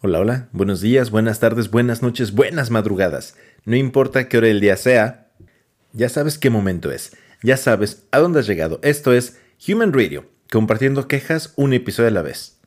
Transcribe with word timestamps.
Hola, 0.00 0.20
hola, 0.20 0.48
buenos 0.52 0.80
días, 0.80 1.10
buenas 1.10 1.40
tardes, 1.40 1.72
buenas 1.72 2.02
noches, 2.02 2.30
buenas 2.32 2.70
madrugadas. 2.70 3.34
No 3.64 3.74
importa 3.74 4.28
qué 4.28 4.38
hora 4.38 4.46
del 4.46 4.60
día 4.60 4.76
sea, 4.76 5.32
ya 5.92 6.08
sabes 6.08 6.38
qué 6.38 6.50
momento 6.50 6.92
es, 6.92 7.16
ya 7.42 7.56
sabes 7.56 8.06
a 8.12 8.20
dónde 8.20 8.38
has 8.38 8.46
llegado. 8.46 8.78
Esto 8.84 9.12
es 9.12 9.40
Human 9.66 9.92
Radio, 9.92 10.30
compartiendo 10.52 11.08
quejas 11.08 11.52
un 11.56 11.72
episodio 11.72 12.10
a 12.10 12.12
la 12.12 12.22
vez. 12.22 12.60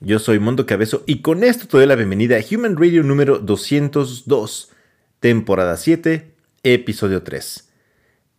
Yo 0.00 0.18
soy 0.18 0.38
Mondo 0.38 0.64
Cabezo 0.64 1.04
y 1.06 1.20
con 1.20 1.44
esto 1.44 1.68
te 1.68 1.76
doy 1.76 1.86
la 1.86 1.96
bienvenida 1.96 2.38
a 2.38 2.44
Human 2.50 2.78
Radio 2.78 3.02
número 3.02 3.38
202, 3.38 4.72
temporada 5.20 5.76
7, 5.76 6.34
episodio 6.62 7.22
3. 7.22 7.68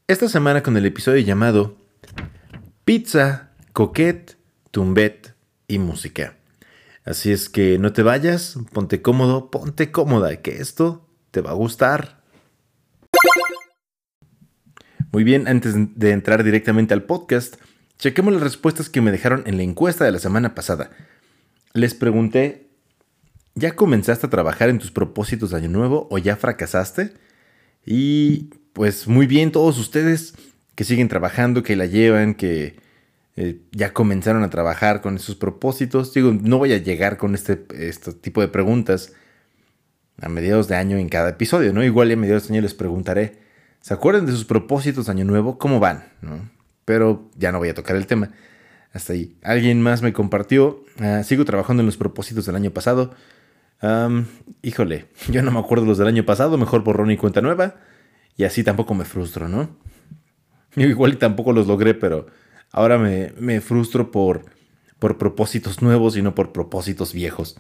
Esta 0.08 0.30
semana 0.30 0.64
con 0.64 0.78
el 0.78 0.88
episodio 0.88 1.20
llamado 1.20 1.78
Pizza, 2.86 3.52
Coquette, 3.72 4.36
Tumbet 4.72 5.36
y 5.68 5.78
Música. 5.78 6.41
Así 7.04 7.32
es 7.32 7.50
que 7.50 7.80
no 7.80 7.94
te 7.94 8.04
vayas, 8.04 8.58
ponte 8.74 9.02
cómodo, 9.02 9.50
ponte 9.50 9.92
cómoda, 9.92 10.36
que 10.38 10.62
esto 10.62 11.10
te 11.32 11.42
va 11.42 11.52
a 11.52 11.56
gustar. 11.56 12.22
Muy 15.12 15.24
bien, 15.24 15.48
antes 15.48 15.74
de 15.76 16.12
entrar 16.12 16.44
directamente 16.44 16.94
al 16.94 17.04
podcast, 17.04 17.56
chequemos 17.98 18.34
las 18.34 18.44
respuestas 18.44 18.90
que 18.90 19.02
me 19.02 19.12
dejaron 19.12 19.44
en 19.46 19.58
la 19.58 19.64
encuesta 19.64 20.06
de 20.06 20.12
la 20.12 20.20
semana 20.20 20.56
pasada. 20.56 20.92
Les 21.74 21.96
pregunté, 21.96 22.70
¿ya 23.56 23.76
comenzaste 23.76 24.28
a 24.28 24.30
trabajar 24.30 24.70
en 24.70 24.80
tus 24.80 24.92
propósitos 24.92 25.50
de 25.50 25.58
año 25.58 25.70
nuevo 25.70 26.08
o 26.12 26.18
ya 26.18 26.36
fracasaste? 26.36 27.14
Y 27.86 28.52
pues 28.74 29.08
muy 29.08 29.26
bien 29.26 29.52
todos 29.52 29.78
ustedes 29.80 30.34
que 30.76 30.84
siguen 30.84 31.10
trabajando, 31.10 31.64
que 31.64 31.76
la 31.76 31.88
llevan, 31.88 32.36
que 32.36 32.80
eh, 33.38 33.62
ya 33.72 33.94
comenzaron 33.94 34.44
a 34.44 34.50
trabajar 34.50 35.02
con 35.02 35.16
esos 35.16 35.36
propósitos. 35.36 36.14
Digo, 36.14 36.34
no 36.34 36.58
voy 36.58 36.74
a 36.74 36.78
llegar 36.78 37.18
con 37.18 37.34
este, 37.34 37.66
este 37.72 38.14
tipo 38.14 38.42
de 38.42 38.50
preguntas 38.50 39.14
a 40.22 40.30
mediados 40.30 40.68
de 40.68 40.76
año 40.76 40.98
en 40.98 41.10
cada 41.10 41.30
episodio, 41.30 41.74
¿no? 41.74 41.84
Igual 41.84 42.12
a 42.12 42.16
mediados 42.16 42.48
de 42.48 42.54
año 42.54 42.62
les 42.62 42.74
preguntaré, 42.74 43.40
¿se 43.80 43.94
acuerdan 43.94 44.26
de 44.26 44.34
sus 44.34 44.46
propósitos 44.46 45.10
año 45.10 45.26
nuevo? 45.26 45.58
¿Cómo 45.58 45.80
van? 45.80 46.06
¿No? 46.22 46.50
Pero 46.86 47.30
ya 47.38 47.52
no 47.52 47.60
voy 47.60 47.70
a 47.70 47.74
tocar 47.74 47.96
el 47.96 48.06
tema. 48.06 48.32
Hasta 48.94 49.14
ahí. 49.14 49.38
Alguien 49.42 49.82
más 49.82 50.02
me 50.02 50.12
compartió, 50.12 50.84
ah, 51.00 51.24
sigo 51.24 51.46
trabajando 51.46 51.82
en 51.82 51.86
los 51.86 51.98
propósitos 51.98 52.46
del 52.46 52.56
año 52.56 52.72
pasado. 52.72 53.16
híjole, 54.62 55.08
yo 55.32 55.42
no 55.42 55.52
me 55.52 55.60
acuerdo 55.60 55.86
los 55.86 55.98
del 55.98 56.08
año 56.08 56.26
pasado, 56.26 56.58
mejor 56.58 56.84
borrón 56.84 57.12
y 57.12 57.18
cuenta 57.18 57.42
nueva. 57.42 57.76
Y 58.36 58.44
así 58.44 58.64
tampoco 58.64 58.94
me 58.94 59.06
frustro, 59.06 59.48
¿no? 59.48 59.70
Igual 60.76 61.14
y 61.14 61.16
tampoco 61.16 61.54
los 61.54 61.68
logré, 61.68 61.94
pero 61.94 62.28
Ahora 62.72 62.98
me, 62.98 63.62
frustro 63.62 64.12
por, 64.12 64.46
por 65.00 65.18
propósitos 65.18 65.82
nuevos 65.82 66.16
y 66.16 66.22
no 66.22 66.36
por 66.36 66.54
propósitos 66.54 67.14
viejos. 67.14 67.58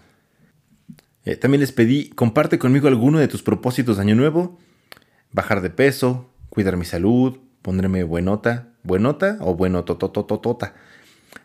Eh, 1.25 1.35
también 1.35 1.61
les 1.61 1.71
pedí, 1.71 2.09
comparte 2.09 2.57
conmigo 2.57 2.87
alguno 2.87 3.19
de 3.19 3.27
tus 3.27 3.43
propósitos 3.43 3.97
de 3.97 4.03
año 4.03 4.15
nuevo. 4.15 4.57
Bajar 5.31 5.61
de 5.61 5.69
peso, 5.69 6.29
cuidar 6.49 6.77
mi 6.77 6.85
salud, 6.85 7.37
ponerme 7.61 8.03
buenota, 8.03 8.69
buenota 8.83 9.37
o 9.41 9.55
bueno 9.55 9.83
totototota. 9.83 10.73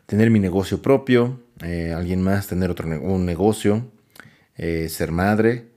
Tener 0.06 0.30
mi 0.30 0.40
negocio 0.40 0.80
propio, 0.80 1.42
eh, 1.62 1.92
alguien 1.92 2.22
más 2.22 2.46
tener 2.46 2.70
otro 2.70 2.88
un 2.88 3.26
negocio, 3.26 3.90
eh, 4.56 4.88
ser 4.88 5.10
madre, 5.10 5.68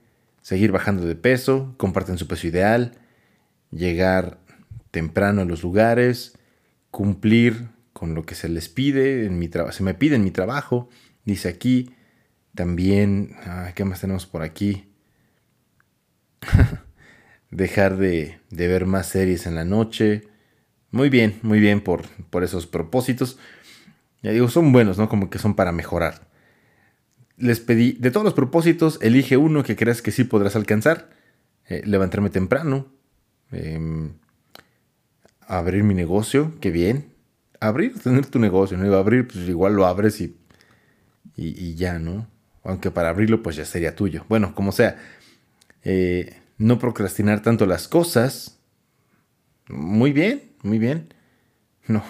seguir 0.42 0.72
bajando 0.72 1.04
de 1.04 1.16
peso, 1.16 1.74
comparten 1.76 2.18
su 2.18 2.26
peso 2.26 2.46
ideal, 2.46 2.94
llegar 3.70 4.38
temprano 4.90 5.42
a 5.42 5.44
los 5.44 5.62
lugares, 5.62 6.38
cumplir 6.90 7.68
con 8.00 8.14
lo 8.14 8.24
que 8.24 8.34
se 8.34 8.48
les 8.48 8.70
pide, 8.70 9.26
en 9.26 9.38
mi 9.38 9.50
se 9.72 9.82
me 9.82 9.92
pide 9.92 10.16
en 10.16 10.24
mi 10.24 10.30
trabajo. 10.30 10.88
Dice 11.26 11.50
aquí, 11.50 11.90
también, 12.54 13.36
ah, 13.44 13.72
¿qué 13.74 13.84
más 13.84 14.00
tenemos 14.00 14.24
por 14.24 14.40
aquí? 14.40 14.90
Dejar 17.50 17.98
de, 17.98 18.38
ver 18.48 18.86
más 18.86 19.06
series 19.06 19.44
en 19.44 19.54
la 19.54 19.66
noche. 19.66 20.22
Muy 20.90 21.10
bien, 21.10 21.38
muy 21.42 21.60
bien 21.60 21.82
por, 21.82 22.08
por 22.30 22.42
esos 22.42 22.66
propósitos. 22.66 23.38
Ya 24.22 24.30
digo, 24.30 24.48
son 24.48 24.72
buenos, 24.72 24.96
¿no? 24.96 25.10
Como 25.10 25.28
que 25.28 25.38
son 25.38 25.54
para 25.54 25.70
mejorar. 25.70 26.26
Les 27.36 27.60
pedí, 27.60 27.92
de 27.92 28.10
todos 28.10 28.24
los 28.24 28.32
propósitos, 28.32 28.98
elige 29.02 29.36
uno 29.36 29.62
que 29.62 29.76
creas 29.76 30.00
que 30.00 30.10
sí 30.10 30.24
podrás 30.24 30.56
alcanzar. 30.56 31.10
Eh, 31.66 31.82
levantarme 31.84 32.30
temprano. 32.30 32.94
Em, 33.52 34.14
abrir 35.40 35.84
mi 35.84 35.92
negocio, 35.92 36.54
qué 36.62 36.70
bien 36.70 37.19
abrir, 37.60 37.98
tener 37.98 38.26
tu 38.26 38.38
negocio, 38.38 38.76
¿no? 38.76 38.92
abrir, 38.96 39.28
pues 39.28 39.48
igual 39.48 39.74
lo 39.74 39.86
abres 39.86 40.20
y, 40.20 40.36
y, 41.36 41.74
ya, 41.74 41.98
¿no? 41.98 42.26
Aunque 42.64 42.90
para 42.90 43.10
abrirlo, 43.10 43.42
pues 43.42 43.56
ya 43.56 43.64
sería 43.64 43.94
tuyo. 43.94 44.24
Bueno, 44.28 44.54
como 44.54 44.72
sea, 44.72 44.98
eh, 45.82 46.38
no 46.58 46.78
procrastinar 46.78 47.42
tanto 47.42 47.66
las 47.66 47.88
cosas. 47.88 48.58
Muy 49.68 50.12
bien, 50.12 50.52
muy 50.62 50.78
bien. 50.78 51.14
No, 51.86 52.02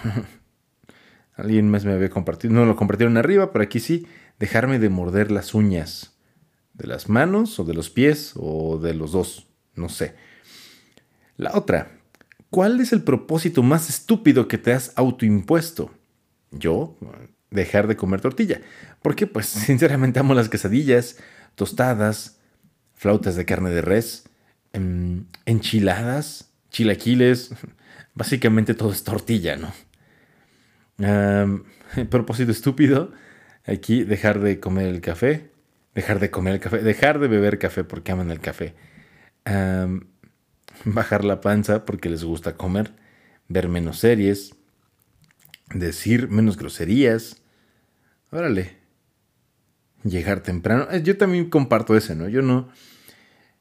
alguien 1.35 1.71
más 1.71 1.85
me 1.85 1.93
había 1.93 2.11
compartido, 2.11 2.55
no 2.55 2.65
lo 2.65 2.77
compartieron 2.77 3.17
arriba, 3.17 3.53
pero 3.53 3.65
aquí 3.65 3.81
sí, 3.81 4.07
dejarme 4.39 4.79
de 4.79 4.89
morder 4.89 5.31
las 5.31 5.55
uñas 5.55 6.17
de 6.75 6.87
las 6.87 7.09
manos 7.09 7.59
o 7.61 7.65
de 7.65 7.75
los 7.75 7.91
pies 7.91 8.33
o 8.37 8.79
de 8.79 8.95
los 8.95 9.13
dos, 9.13 9.49
no 9.75 9.89
sé. 9.89 10.15
La 11.37 11.53
otra, 11.55 12.00
¿Cuál 12.51 12.81
es 12.81 12.93
el 12.93 13.03
propósito 13.03 13.63
más 13.63 13.89
estúpido 13.89 14.49
que 14.49 14.59
te 14.59 14.73
has 14.73 14.93
autoimpuesto? 14.97 15.93
Yo, 16.51 16.97
dejar 17.51 17.87
de 17.87 17.97
comer 17.97 18.21
tortilla. 18.21 18.61
Porque, 19.03 19.29
pues, 19.29 19.47
sinceramente 19.47 20.19
amo 20.19 20.35
las 20.35 20.49
quesadillas, 20.49 21.19
tostadas, 21.55 22.41
flautas 22.95 23.37
de 23.37 23.45
carne 23.45 23.71
de 23.71 23.83
res, 23.83 24.25
em, 24.73 25.27
enchiladas, 25.47 26.53
chilaquiles. 26.71 27.55
Básicamente 28.15 28.75
todo 28.75 28.93
es 28.93 29.05
tortilla, 29.05 29.57
¿no? 29.57 29.73
propósito 32.11 32.51
estúpido. 32.51 33.13
Aquí, 33.65 34.03
dejar 34.03 34.41
de 34.41 34.59
comer 34.59 34.89
el 34.89 35.01
café. 35.01 35.51
Dejar 35.95 36.19
de 36.19 36.31
comer 36.31 36.55
el 36.55 36.61
café. 36.61 36.79
Dejar 36.79 37.21
de 37.21 37.29
beber 37.29 37.59
café 37.59 37.85
porque 37.85 38.11
aman 38.11 38.31
el 38.33 38.41
café 38.41 38.75
bajar 40.85 41.25
la 41.25 41.41
panza 41.41 41.85
porque 41.85 42.11
les 42.11 42.25
gusta 42.25 42.57
comer, 42.57 42.93
ver 43.49 43.69
menos 43.69 43.99
series, 43.99 44.55
decir 45.75 46.29
menos 46.29 46.57
groserías. 46.57 47.43
Órale. 48.31 48.79
Llegar 50.05 50.41
temprano. 50.41 50.89
Eh, 50.91 51.03
yo 51.03 51.17
también 51.17 51.51
comparto 51.51 51.97
ese, 51.97 52.15
¿no? 52.15 52.29
Yo 52.29 52.43
no. 52.43 52.71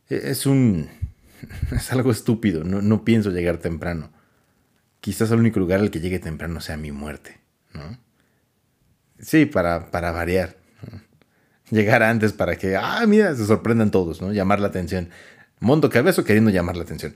E, 0.10 0.32
es 0.32 0.46
un. 0.46 0.90
Es 1.72 1.92
algo 1.94 2.12
estúpido. 2.12 2.64
No, 2.66 2.82
no 2.82 3.06
pienso 3.06 3.32
llegar 3.32 3.58
temprano. 3.58 4.12
Quizás 5.00 5.32
el 5.32 5.40
único 5.40 5.60
lugar 5.60 5.80
al 5.80 5.90
que 5.90 6.02
llegue 6.02 6.20
temprano 6.20 6.60
sea 6.60 6.76
mi 6.76 6.92
muerte, 6.92 7.40
¿no? 7.74 7.98
Sí, 9.20 9.46
para, 9.46 9.90
para 9.92 10.12
variar. 10.12 10.58
Llegar 11.72 12.04
antes 12.04 12.34
para 12.34 12.58
que, 12.58 12.76
ah, 12.76 13.06
mira, 13.08 13.34
se 13.36 13.46
sorprendan 13.46 13.92
todos, 13.92 14.22
¿no? 14.22 14.34
Llamar 14.34 14.60
la 14.60 14.68
atención. 14.68 15.10
Mondo 15.60 15.90
Cabezo 15.90 16.24
queriendo 16.24 16.52
llamar 16.52 16.78
la 16.78 16.84
atención. 16.84 17.16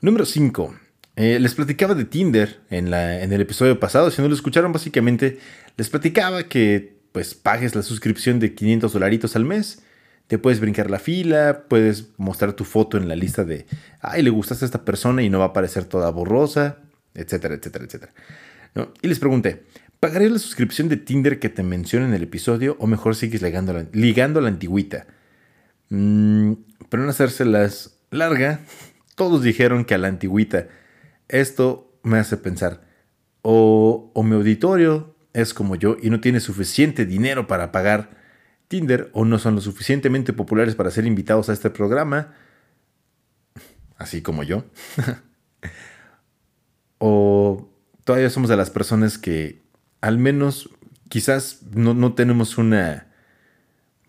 Número 0.00 0.24
5. 0.24 0.74
Eh, 1.16 1.38
les 1.40 1.54
platicaba 1.54 1.94
de 1.94 2.04
Tinder 2.04 2.60
en, 2.70 2.90
la, 2.90 3.22
en 3.22 3.32
el 3.32 3.40
episodio 3.40 3.78
pasado. 3.78 4.10
Si 4.10 4.22
no 4.22 4.28
lo 4.28 4.34
escucharon, 4.34 4.72
básicamente 4.72 5.38
les 5.76 5.90
platicaba 5.90 6.44
que 6.44 6.96
pues 7.12 7.34
pagues 7.34 7.74
la 7.74 7.82
suscripción 7.82 8.38
de 8.38 8.54
500 8.54 8.92
dolaritos 8.92 9.36
al 9.36 9.44
mes. 9.44 9.82
Te 10.28 10.38
puedes 10.38 10.60
brincar 10.60 10.90
la 10.90 10.98
fila, 10.98 11.64
puedes 11.68 12.08
mostrar 12.18 12.52
tu 12.52 12.64
foto 12.64 12.96
en 12.96 13.08
la 13.08 13.16
lista 13.16 13.44
de, 13.44 13.66
ay, 14.00 14.22
le 14.22 14.30
gustaste 14.30 14.64
a 14.64 14.66
esta 14.66 14.84
persona 14.84 15.22
y 15.22 15.30
no 15.30 15.38
va 15.38 15.46
a 15.46 15.48
aparecer 15.48 15.84
toda 15.86 16.10
borrosa, 16.10 16.78
etcétera, 17.14 17.54
etcétera, 17.54 17.86
etcétera. 17.86 18.12
Y 19.00 19.08
les 19.08 19.18
pregunté, 19.18 19.64
¿pagarías 20.00 20.30
la 20.30 20.38
suscripción 20.38 20.88
de 20.88 20.98
Tinder 20.98 21.38
que 21.38 21.48
te 21.48 21.62
mencioné 21.62 22.06
en 22.06 22.14
el 22.14 22.22
episodio 22.22 22.76
o 22.78 22.86
mejor 22.86 23.16
sigues 23.16 23.40
ligando, 23.42 23.86
ligando 23.92 24.40
la 24.40 24.48
antigüita? 24.48 25.06
Mm, 25.90 26.52
pero 26.88 27.02
no 27.02 27.10
hacérselas 27.10 27.98
larga, 28.10 28.60
todos 29.14 29.42
dijeron 29.42 29.84
que 29.84 29.94
a 29.94 29.98
la 29.98 30.08
antigüita. 30.08 30.68
Esto 31.28 31.98
me 32.02 32.18
hace 32.18 32.36
pensar, 32.36 32.82
o, 33.42 34.10
o 34.14 34.22
mi 34.22 34.34
auditorio 34.34 35.14
es 35.32 35.54
como 35.54 35.76
yo 35.76 35.96
y 36.00 36.10
no 36.10 36.20
tiene 36.20 36.40
suficiente 36.40 37.06
dinero 37.06 37.46
para 37.46 37.72
pagar 37.72 38.18
Tinder, 38.68 39.10
o 39.14 39.24
no 39.24 39.38
son 39.38 39.54
lo 39.54 39.62
suficientemente 39.62 40.34
populares 40.34 40.74
para 40.74 40.90
ser 40.90 41.06
invitados 41.06 41.48
a 41.48 41.54
este 41.54 41.70
programa, 41.70 42.34
así 43.96 44.20
como 44.20 44.42
yo. 44.42 44.64
o 46.98 47.70
todavía 48.04 48.28
somos 48.28 48.50
de 48.50 48.56
las 48.56 48.70
personas 48.70 49.16
que 49.16 49.62
al 50.02 50.18
menos 50.18 50.68
quizás 51.08 51.62
no, 51.72 51.94
no 51.94 52.14
tenemos 52.14 52.58
una, 52.58 53.06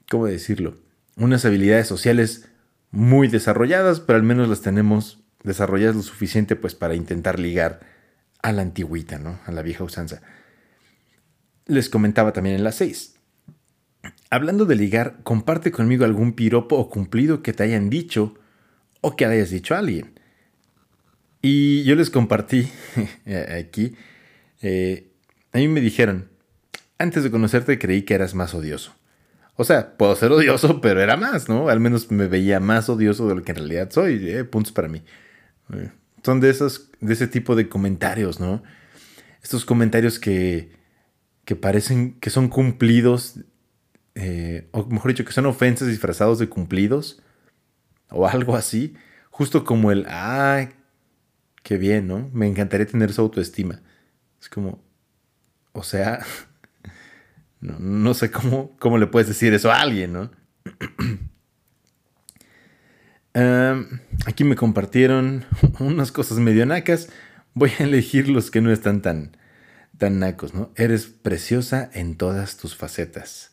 ¿cómo 0.10 0.26
decirlo? 0.26 0.76
Unas 1.16 1.46
habilidades 1.46 1.88
sociales 1.88 2.50
muy 2.92 3.28
desarrolladas, 3.28 4.00
pero 4.00 4.18
al 4.18 4.24
menos 4.24 4.48
las 4.48 4.62
tenemos 4.62 5.20
desarrolladas 5.44 5.96
lo 5.96 6.02
suficiente 6.02 6.56
pues 6.56 6.76
para 6.76 6.96
intentar 6.96 7.40
ligar 7.40 7.80
a 8.42 8.52
la 8.52 8.62
antigüita, 8.62 9.20
¿no? 9.20 9.40
A 9.46 9.52
la 9.52 9.62
vieja 9.62 9.84
usanza. 9.84 10.22
Les 11.66 11.90
comentaba 11.90 12.34
también 12.34 12.56
en 12.56 12.64
la 12.64 12.72
6. 12.72 13.16
Hablando 14.30 14.66
de 14.66 14.76
ligar, 14.76 15.18
comparte 15.24 15.72
conmigo 15.72 16.06
algún 16.06 16.34
piropo 16.34 16.78
o 16.78 16.90
cumplido 16.90 17.42
que 17.42 17.54
te 17.54 17.64
hayan 17.64 17.90
dicho 17.90 18.36
o 19.02 19.16
que 19.16 19.26
hayas 19.26 19.50
dicho 19.50 19.76
a 19.76 19.80
alguien. 19.80 20.20
Y 21.42 21.84
yo 21.84 21.96
les 21.96 22.10
compartí 22.10 22.70
aquí, 23.60 23.96
eh, 24.62 25.12
a 25.54 25.58
mí 25.58 25.68
me 25.68 25.82
dijeron, 25.82 26.30
antes 26.98 27.24
de 27.24 27.32
conocerte 27.32 27.80
creí 27.80 28.04
que 28.04 28.14
eras 28.14 28.36
más 28.36 28.54
odioso. 28.54 28.94
O 29.60 29.66
sea, 29.66 29.98
puedo 29.98 30.16
ser 30.16 30.32
odioso, 30.32 30.80
pero 30.82 31.02
era 31.02 31.18
más, 31.18 31.50
¿no? 31.50 31.68
Al 31.68 31.80
menos 31.80 32.10
me 32.12 32.28
veía 32.28 32.60
más 32.60 32.88
odioso 32.88 33.28
de 33.28 33.36
lo 33.36 33.44
que 33.44 33.52
en 33.52 33.58
realidad 33.58 33.90
soy. 33.92 34.30
Eh, 34.30 34.44
puntos 34.46 34.72
para 34.72 34.88
mí. 34.88 35.04
Eh, 35.74 35.92
son 36.24 36.40
de, 36.40 36.50
esos, 36.50 36.90
de 37.02 37.14
ese 37.14 37.28
tipo 37.28 37.56
de 37.56 37.68
comentarios, 37.68 38.40
¿no? 38.40 38.64
Estos 39.44 39.66
comentarios 39.66 40.20
que, 40.20 40.72
que 41.44 41.56
parecen 41.58 42.14
que 42.20 42.30
son 42.30 42.48
cumplidos 42.48 43.40
eh, 44.16 44.68
o 44.72 44.86
mejor 44.86 45.12
dicho, 45.12 45.26
que 45.26 45.32
son 45.32 45.46
ofensas 45.46 45.88
disfrazados 45.88 46.40
de 46.40 46.50
cumplidos, 46.50 47.22
o 48.10 48.28
algo 48.28 48.56
así, 48.56 48.96
justo 49.30 49.64
como 49.64 49.92
el, 49.92 50.06
ah, 50.10 50.70
qué 51.64 51.78
bien, 51.78 52.08
¿no? 52.08 52.30
Me 52.34 52.48
encantaría 52.48 52.86
tener 52.86 53.14
su 53.14 53.22
autoestima. 53.22 53.82
Es 54.42 54.50
como, 54.50 54.82
o 55.72 55.84
sea, 55.84 56.20
no, 57.62 58.14
sé 58.14 58.32
cómo, 58.32 58.76
cómo 58.80 58.98
le 58.98 59.08
puedes 59.08 59.28
decir 59.28 59.54
eso 59.54 59.72
a 59.72 59.82
alguien, 59.82 60.14
¿no? 60.14 60.32
aquí 64.26 64.44
me 64.44 64.56
compartieron 64.56 65.46
unas 65.80 66.12
cosas 66.12 66.40
medio 66.40 66.66
nacas. 66.66 67.10
Voy 67.54 67.72
a 67.80 67.84
elegir 67.84 68.30
los 68.30 68.52
que 68.52 68.62
no 68.62 68.72
están 68.72 69.02
tan, 69.02 69.38
tan 69.98 70.20
nacos, 70.20 70.54
¿no? 70.54 70.72
Eres 70.76 71.08
preciosa 71.08 71.90
en 71.94 72.16
todas 72.16 72.58
tus 72.58 72.76
facetas 72.76 73.52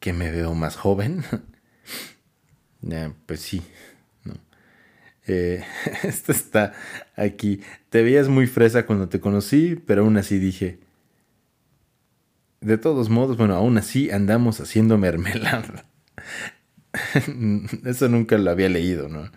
que 0.00 0.12
me 0.12 0.30
veo 0.30 0.54
más 0.54 0.76
joven. 0.76 1.24
pues 3.26 3.40
sí. 3.40 3.62
¿no? 4.24 4.34
Eh, 5.26 5.64
esto 6.02 6.32
está 6.32 6.72
aquí. 7.16 7.60
Te 7.90 8.02
veías 8.02 8.28
muy 8.28 8.46
fresa 8.46 8.86
cuando 8.86 9.08
te 9.08 9.20
conocí, 9.20 9.76
pero 9.86 10.02
aún 10.02 10.16
así 10.16 10.38
dije. 10.38 10.78
De 12.66 12.78
todos 12.78 13.10
modos, 13.10 13.36
bueno, 13.36 13.54
aún 13.54 13.78
así 13.78 14.10
andamos 14.10 14.60
haciendo 14.60 14.98
mermelada. 14.98 15.86
Eso 17.84 18.08
nunca 18.08 18.36
lo 18.38 18.50
había 18.50 18.68
leído, 18.68 19.08
¿no? 19.08 19.30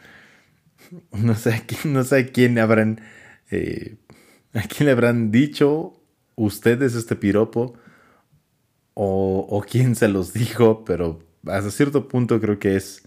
No 1.12 1.36
sé 1.36 1.54
a 1.54 1.60
quién, 1.60 1.94
no 1.94 2.04
sé 2.04 2.32
quién 2.32 2.58
habrán. 2.58 3.02
Eh, 3.52 3.98
a 4.54 4.62
quién 4.64 4.88
le 4.88 4.94
habrán 4.94 5.30
dicho 5.30 6.02
ustedes 6.38 6.96
este 6.96 7.16
piropo 7.16 7.76
o, 8.96 9.64
quién 9.70 9.96
se 9.96 10.08
los 10.08 10.34
dijo, 10.34 10.84
pero 10.84 11.20
hasta 11.46 11.70
cierto 11.70 12.08
punto 12.08 12.42
creo 12.42 12.58
que 12.58 12.78
es 12.78 13.04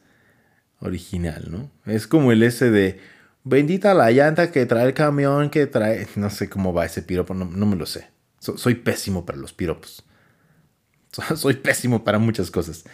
original, 0.79 1.49
¿no? 1.51 1.69
Es 1.85 2.07
como 2.07 2.31
el 2.31 2.45
ese 2.45 2.71
de 2.71 3.01
bendita 3.43 3.93
la 3.93 4.13
llanta 4.13 4.53
que 4.53 4.67
trae 4.67 4.87
el 4.87 4.95
camión, 4.95 5.51
que 5.51 5.67
trae... 5.67 6.07
No 6.15 6.31
sé 6.31 6.49
cómo 6.49 6.73
va 6.73 6.87
ese 6.87 7.03
piropo, 7.03 7.35
no, 7.35 7.67
me 7.67 7.75
lo 7.75 7.87
sé. 7.87 8.07
soy 8.39 8.77
pésimo 8.77 9.27
para 9.27 9.39
los 9.39 9.53
piropos. 9.53 10.05
soy 11.37 11.55
pésimo 11.55 12.05
para 12.05 12.19
muchas 12.19 12.51
cosas. 12.51 12.85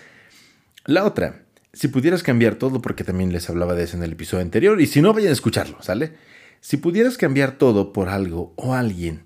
La 0.84 1.04
otra, 1.04 1.42
si 1.72 1.88
pudieras 1.88 2.22
cambiar 2.22 2.56
todo, 2.56 2.80
porque 2.80 3.04
también 3.04 3.32
les 3.32 3.48
hablaba 3.48 3.74
de 3.74 3.84
eso 3.84 3.96
en 3.96 4.02
el 4.02 4.12
episodio 4.12 4.42
anterior, 4.42 4.80
y 4.80 4.86
si 4.86 5.02
no, 5.02 5.12
vayan 5.12 5.30
a 5.30 5.34
escucharlo, 5.34 5.80
¿sale? 5.82 6.12
Si 6.60 6.76
pudieras 6.76 7.16
cambiar 7.16 7.52
todo 7.52 7.92
por 7.92 8.08
algo 8.08 8.52
o 8.56 8.74
alguien, 8.74 9.24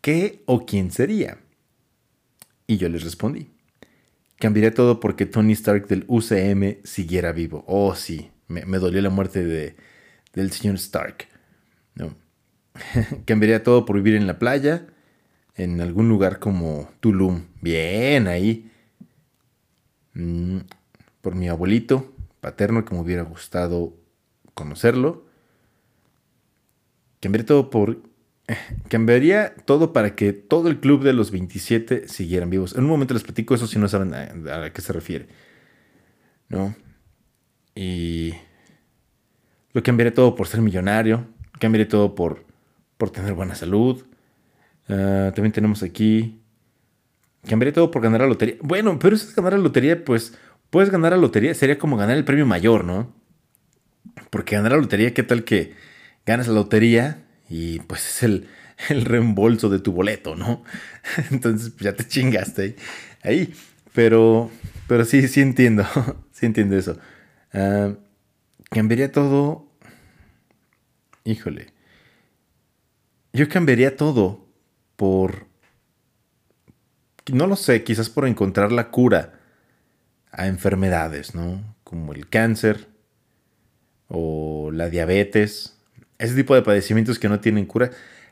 ¿qué 0.00 0.42
o 0.46 0.66
quién 0.66 0.90
sería? 0.90 1.38
Y 2.66 2.76
yo 2.76 2.88
les 2.88 3.04
respondí, 3.04 3.50
cambiaría 4.38 4.74
todo 4.74 5.00
porque 5.00 5.26
Tony 5.26 5.52
Stark 5.52 5.86
del 5.86 6.04
UCM 6.08 6.82
siguiera 6.84 7.32
vivo. 7.32 7.64
Oh, 7.66 7.94
sí, 7.94 8.30
me, 8.48 8.78
dolió 8.78 9.00
la 9.00 9.10
muerte 9.10 9.44
de, 9.44 9.76
del 10.32 10.50
señor 10.52 10.76
Stark. 10.76 11.28
No. 11.94 12.14
cambiaría 13.24 13.62
todo 13.62 13.84
por 13.84 13.96
vivir 13.96 14.14
en 14.16 14.26
la 14.26 14.38
playa, 14.38 14.86
en 15.56 15.80
algún 15.80 16.08
lugar 16.08 16.38
como 16.38 16.90
Tulum. 17.00 17.42
Bien, 17.60 18.26
ahí. 18.28 18.70
Mm, 20.14 20.58
por 21.20 21.34
mi 21.34 21.48
abuelito 21.48 22.14
paterno 22.40 22.84
que 22.84 22.94
me 22.94 23.00
hubiera 23.00 23.22
gustado 23.22 23.96
conocerlo. 24.52 25.24
Cambiaría 27.20 27.46
todo 27.46 27.70
por 27.70 28.02
cambiaría 28.88 29.54
todo 29.64 29.94
para 29.94 30.14
que 30.14 30.34
todo 30.34 30.68
el 30.68 30.78
club 30.78 31.02
de 31.02 31.14
los 31.14 31.30
27 31.30 32.06
siguieran 32.08 32.50
vivos. 32.50 32.74
En 32.74 32.84
un 32.84 32.90
momento 32.90 33.14
les 33.14 33.22
platico 33.22 33.54
eso 33.54 33.66
si 33.66 33.78
no 33.78 33.88
saben 33.88 34.12
a, 34.14 34.70
qué 34.72 34.80
se 34.82 34.92
refiere. 34.92 35.26
¿No? 36.50 36.76
Y 37.74 38.34
lo 39.72 39.82
cambiaría 39.82 40.12
todo 40.12 40.34
por 40.34 40.46
ser 40.46 40.60
millonario. 40.60 41.26
Cambiaría 41.58 41.88
todo 41.88 42.14
por, 42.14 42.44
por 42.98 43.08
tener 43.08 43.32
buena 43.32 43.54
salud. 43.54 44.04
Ah, 44.88 45.32
también 45.34 45.52
tenemos 45.52 45.82
aquí. 45.82 46.40
Cambiaría 47.48 47.74
todo 47.74 47.90
por 47.90 48.02
ganar 48.02 48.22
la 48.22 48.28
lotería. 48.28 48.56
Bueno, 48.62 48.98
pero 48.98 49.16
eso 49.16 49.28
es 49.28 49.34
ganar 49.34 49.52
la 49.52 49.58
lotería, 49.58 50.04
pues 50.04 50.34
puedes 50.70 50.90
ganar 50.90 51.12
la 51.12 51.18
lotería. 51.18 51.54
Sería 51.54 51.78
como 51.78 51.96
ganar 51.96 52.16
el 52.16 52.24
premio 52.24 52.46
mayor, 52.46 52.84
¿no? 52.84 53.14
Porque 54.30 54.56
ganar 54.56 54.72
la 54.72 54.78
lotería, 54.78 55.14
¿qué 55.14 55.22
tal 55.22 55.44
que 55.44 55.74
ganas 56.26 56.48
la 56.48 56.54
lotería 56.54 57.24
y 57.48 57.80
pues 57.80 58.06
es 58.06 58.22
el, 58.22 58.48
reembolso 59.04 59.68
de 59.68 59.78
tu 59.78 59.92
boleto, 59.92 60.36
¿no? 60.36 60.64
Entonces 61.30 61.70
pues, 61.70 61.82
ya 61.82 61.94
te 61.94 62.06
chingaste 62.06 62.76
ahí. 63.22 63.54
Pero, 63.92 64.50
pero 64.88 65.04
sí, 65.04 65.28
sí 65.28 65.40
entiendo, 65.40 65.84
sí 66.32 66.46
entiendo 66.46 66.76
eso. 66.76 66.98
Ah, 67.52 67.92
cambiaría 68.70 69.12
todo. 69.12 69.68
Híjole. 71.24 71.72
Yo 73.32 73.48
cambiaría 73.48 73.96
todo 73.96 74.43
por... 74.96 75.46
No 77.32 77.46
lo 77.46 77.56
sé, 77.56 77.84
quizás 77.84 78.10
por 78.10 78.26
encontrar 78.26 78.72
la 78.72 78.90
cura 78.90 79.40
a 80.30 80.46
enfermedades, 80.46 81.34
¿no? 81.34 81.76
Como 81.84 82.12
el 82.12 82.28
cáncer 82.28 82.88
o 84.08 84.70
la 84.72 84.90
diabetes 84.90 85.74
ese 86.18 86.34
tipo 86.34 86.54
de 86.54 86.62
padecimientos 86.62 87.18
que 87.18 87.28
no 87.28 87.40
tienen 87.40 87.66
cura, 87.66 87.90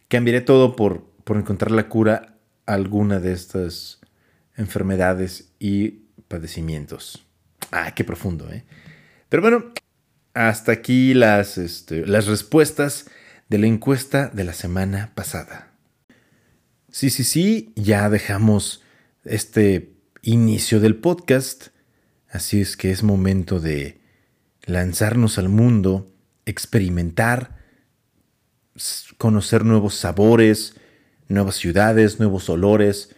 cambiaré 0.08 0.40
todo 0.40 0.76
por, 0.76 1.04
por 1.24 1.36
encontrar 1.36 1.70
la 1.70 1.88
cura 1.88 2.36
a 2.66 2.74
alguna 2.74 3.20
de 3.20 3.32
estas 3.32 4.00
enfermedades 4.56 5.52
y 5.58 6.02
padecimientos. 6.28 7.24
Ah, 7.70 7.94
qué 7.94 8.04
profundo, 8.04 8.50
¿eh? 8.52 8.64
Pero 9.28 9.42
bueno, 9.42 9.72
hasta 10.34 10.72
aquí 10.72 11.14
las, 11.14 11.58
este, 11.58 12.06
las 12.06 12.26
respuestas 12.26 13.10
de 13.48 13.58
la 13.58 13.66
encuesta 13.66 14.28
de 14.28 14.44
la 14.44 14.52
semana 14.52 15.12
pasada. 15.14 15.71
Sí, 16.92 17.08
sí, 17.08 17.24
sí, 17.24 17.72
ya 17.74 18.10
dejamos 18.10 18.82
este 19.24 19.94
inicio 20.20 20.78
del 20.78 20.96
podcast, 20.96 21.68
así 22.28 22.60
es 22.60 22.76
que 22.76 22.90
es 22.90 23.02
momento 23.02 23.60
de 23.60 24.02
lanzarnos 24.66 25.38
al 25.38 25.48
mundo, 25.48 26.12
experimentar, 26.44 27.56
conocer 29.16 29.64
nuevos 29.64 29.94
sabores, 29.94 30.74
nuevas 31.28 31.54
ciudades, 31.54 32.18
nuevos 32.18 32.50
olores, 32.50 33.16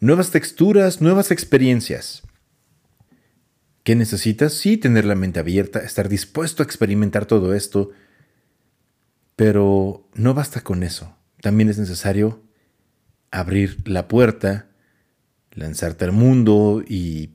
nuevas 0.00 0.32
texturas, 0.32 1.00
nuevas 1.00 1.30
experiencias. 1.30 2.24
¿Qué 3.84 3.94
necesitas? 3.94 4.54
Sí, 4.54 4.76
tener 4.76 5.04
la 5.04 5.14
mente 5.14 5.38
abierta, 5.38 5.78
estar 5.78 6.08
dispuesto 6.08 6.64
a 6.64 6.66
experimentar 6.66 7.26
todo 7.26 7.54
esto, 7.54 7.92
pero 9.36 10.08
no 10.14 10.34
basta 10.34 10.62
con 10.62 10.82
eso. 10.82 11.16
También 11.40 11.68
es 11.68 11.78
necesario 11.78 12.43
abrir 13.34 13.88
la 13.88 14.06
puerta, 14.06 14.68
lanzarte 15.50 16.04
al 16.04 16.12
mundo 16.12 16.82
y, 16.86 17.30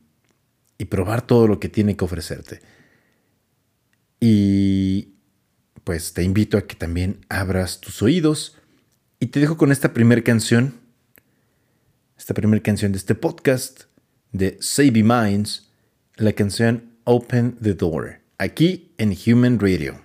y 0.78 0.86
probar 0.86 1.22
todo 1.28 1.48
lo 1.48 1.60
que 1.60 1.70
tiene 1.70 1.98
que 1.98 2.06
ofrecerte. 2.06 2.62
Y 4.20 5.16
pues 5.84 6.14
te 6.14 6.24
invito 6.24 6.58
a 6.58 6.66
que 6.66 6.76
también 6.76 7.26
abras 7.30 7.82
tus 7.82 8.02
oídos 8.02 8.58
y 9.20 9.28
te 9.28 9.40
dejo 9.40 9.58
con 9.58 9.72
esta 9.72 9.94
primera 9.94 10.24
canción, 10.24 10.74
esta 12.18 12.34
primera 12.34 12.64
canción 12.64 12.94
de 12.94 12.98
este 12.98 13.16
podcast 13.16 13.84
de 14.32 14.58
Savvy 14.62 15.04
Minds, 15.04 15.70
la 16.16 16.34
canción 16.34 16.94
Open 17.04 17.58
the 17.62 17.74
Door, 17.74 18.22
aquí 18.38 18.94
en 18.98 19.16
Human 19.26 19.60
Radio. 19.60 20.02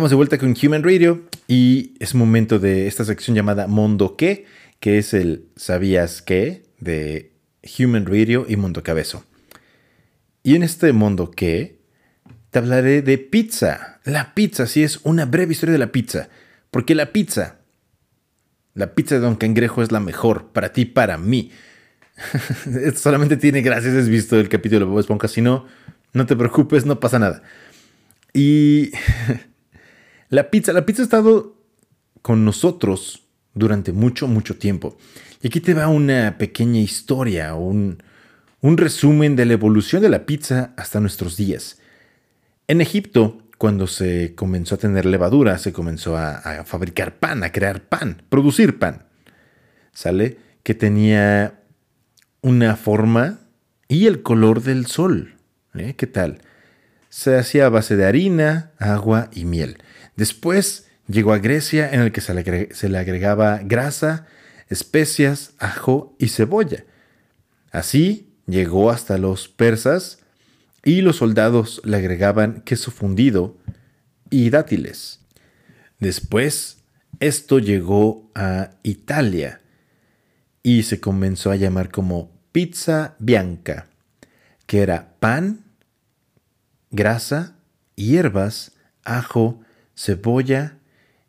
Estamos 0.00 0.12
de 0.12 0.16
vuelta 0.16 0.38
con 0.38 0.54
Human 0.56 0.82
Radio 0.82 1.24
y 1.46 1.92
es 2.00 2.14
momento 2.14 2.58
de 2.58 2.86
esta 2.86 3.04
sección 3.04 3.36
llamada 3.36 3.66
Mundo 3.66 4.16
qué, 4.16 4.46
que 4.80 4.96
es 4.96 5.12
el 5.12 5.44
¿Sabías 5.56 6.22
qué? 6.22 6.62
de 6.78 7.34
Human 7.78 8.06
Radio 8.06 8.46
y 8.48 8.56
Mundo 8.56 8.82
Cabezo. 8.82 9.26
Y 10.42 10.54
en 10.54 10.62
este 10.62 10.94
Mundo 10.94 11.30
qué 11.30 11.80
te 12.48 12.60
hablaré 12.60 13.02
de 13.02 13.18
pizza. 13.18 14.00
La 14.04 14.32
pizza, 14.32 14.66
sí 14.66 14.82
es 14.82 15.00
una 15.02 15.26
breve 15.26 15.52
historia 15.52 15.74
de 15.74 15.78
la 15.80 15.92
pizza. 15.92 16.30
Porque 16.70 16.94
la 16.94 17.12
pizza, 17.12 17.58
la 18.72 18.94
pizza 18.94 19.16
de 19.16 19.20
Don 19.20 19.36
Cangrejo 19.36 19.82
es 19.82 19.92
la 19.92 20.00
mejor 20.00 20.46
para 20.52 20.72
ti, 20.72 20.86
para 20.86 21.18
mí. 21.18 21.50
Solamente 22.96 23.36
tiene 23.36 23.60
gracias, 23.60 23.94
has 23.94 24.08
visto 24.08 24.40
el 24.40 24.48
capítulo 24.48 24.86
de 24.86 24.92
Bob 24.92 25.00
Esponja. 25.00 25.28
Si 25.28 25.42
no, 25.42 25.66
no 26.14 26.24
te 26.24 26.36
preocupes, 26.36 26.86
no 26.86 27.00
pasa 27.00 27.18
nada. 27.18 27.42
Y 28.32 28.92
la 30.30 30.50
pizza, 30.50 30.72
la 30.72 30.86
pizza 30.86 31.02
ha 31.02 31.04
estado 31.04 31.56
con 32.22 32.44
nosotros 32.44 33.24
durante 33.54 33.92
mucho, 33.92 34.26
mucho 34.28 34.56
tiempo. 34.56 34.96
Y 35.42 35.48
aquí 35.48 35.60
te 35.60 35.74
va 35.74 35.88
una 35.88 36.38
pequeña 36.38 36.80
historia, 36.80 37.54
un, 37.54 37.98
resumen 38.62 39.36
de 39.36 39.44
la 39.46 39.54
evolución 39.54 40.02
de 40.02 40.08
la 40.08 40.26
pizza 40.26 40.72
hasta 40.76 41.00
nuestros 41.00 41.36
días. 41.36 41.78
En 42.68 42.80
Egipto, 42.80 43.42
cuando 43.58 43.86
se 43.86 44.34
comenzó 44.34 44.76
a 44.76 44.78
tener 44.78 45.04
levadura, 45.04 45.58
se 45.58 45.72
comenzó 45.72 46.16
a, 46.16 46.36
a 46.36 46.64
fabricar 46.64 47.16
pan, 47.18 47.42
a 47.42 47.52
crear 47.52 47.82
pan, 47.82 48.22
producir 48.28 48.78
pan. 48.78 49.06
¿Sale? 49.92 50.38
Que 50.62 50.74
tenía 50.74 51.60
una 52.42 52.76
forma 52.76 53.40
y 53.88 54.06
el 54.06 54.22
color 54.22 54.62
del 54.62 54.86
sol. 54.86 55.34
¿eh? 55.74 55.94
¿Qué 55.96 56.06
tal? 56.06 56.38
Se 57.08 57.36
hacía 57.36 57.66
a 57.66 57.70
base 57.70 57.96
de 57.96 58.06
harina, 58.06 58.70
agua 58.78 59.28
y 59.32 59.44
miel. 59.44 59.78
Después 60.16 60.86
llegó 61.06 61.32
a 61.32 61.38
Grecia 61.38 61.90
en 61.90 62.00
el 62.00 62.12
que 62.12 62.20
se 62.20 62.34
le, 62.88 62.98
agregaba 62.98 63.60
grasa, 63.64 64.26
especias, 64.68 65.52
ajo 65.58 66.14
y 66.18 66.28
cebolla. 66.28 66.84
Así 67.72 68.32
llegó 68.46 68.90
hasta 68.90 69.18
los 69.18 69.48
persas 69.48 70.20
y 70.84 71.02
los 71.02 71.16
soldados 71.16 71.80
le 71.84 71.96
agregaban 71.96 72.62
queso 72.62 72.90
fundido 72.90 73.58
y 74.30 74.50
dátiles. 74.50 75.20
Después, 75.98 76.78
esto 77.18 77.58
llegó 77.58 78.30
a 78.34 78.70
Italia 78.82 79.60
y 80.62 80.84
se 80.84 81.00
comenzó 81.00 81.50
a 81.50 81.56
llamar 81.56 81.90
como 81.90 82.30
pizza 82.52 83.14
bianca, 83.18 83.86
que 84.66 84.82
era 84.82 85.14
pan, 85.20 85.64
grasa, 86.90 87.56
hierbas, 87.94 88.72
ajo, 89.04 89.60
cebolla 90.00 90.78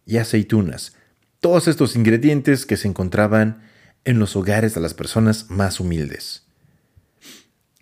y 0.05 0.17
aceitunas. 0.17 0.95
Todos 1.41 1.67
estos 1.67 1.95
ingredientes 1.95 2.65
que 2.65 2.77
se 2.77 2.87
encontraban 2.87 3.61
en 4.05 4.17
los 4.19 4.35
hogares 4.35 4.73
de 4.73 4.81
las 4.81 4.93
personas 4.93 5.49
más 5.49 5.79
humildes. 5.79 6.45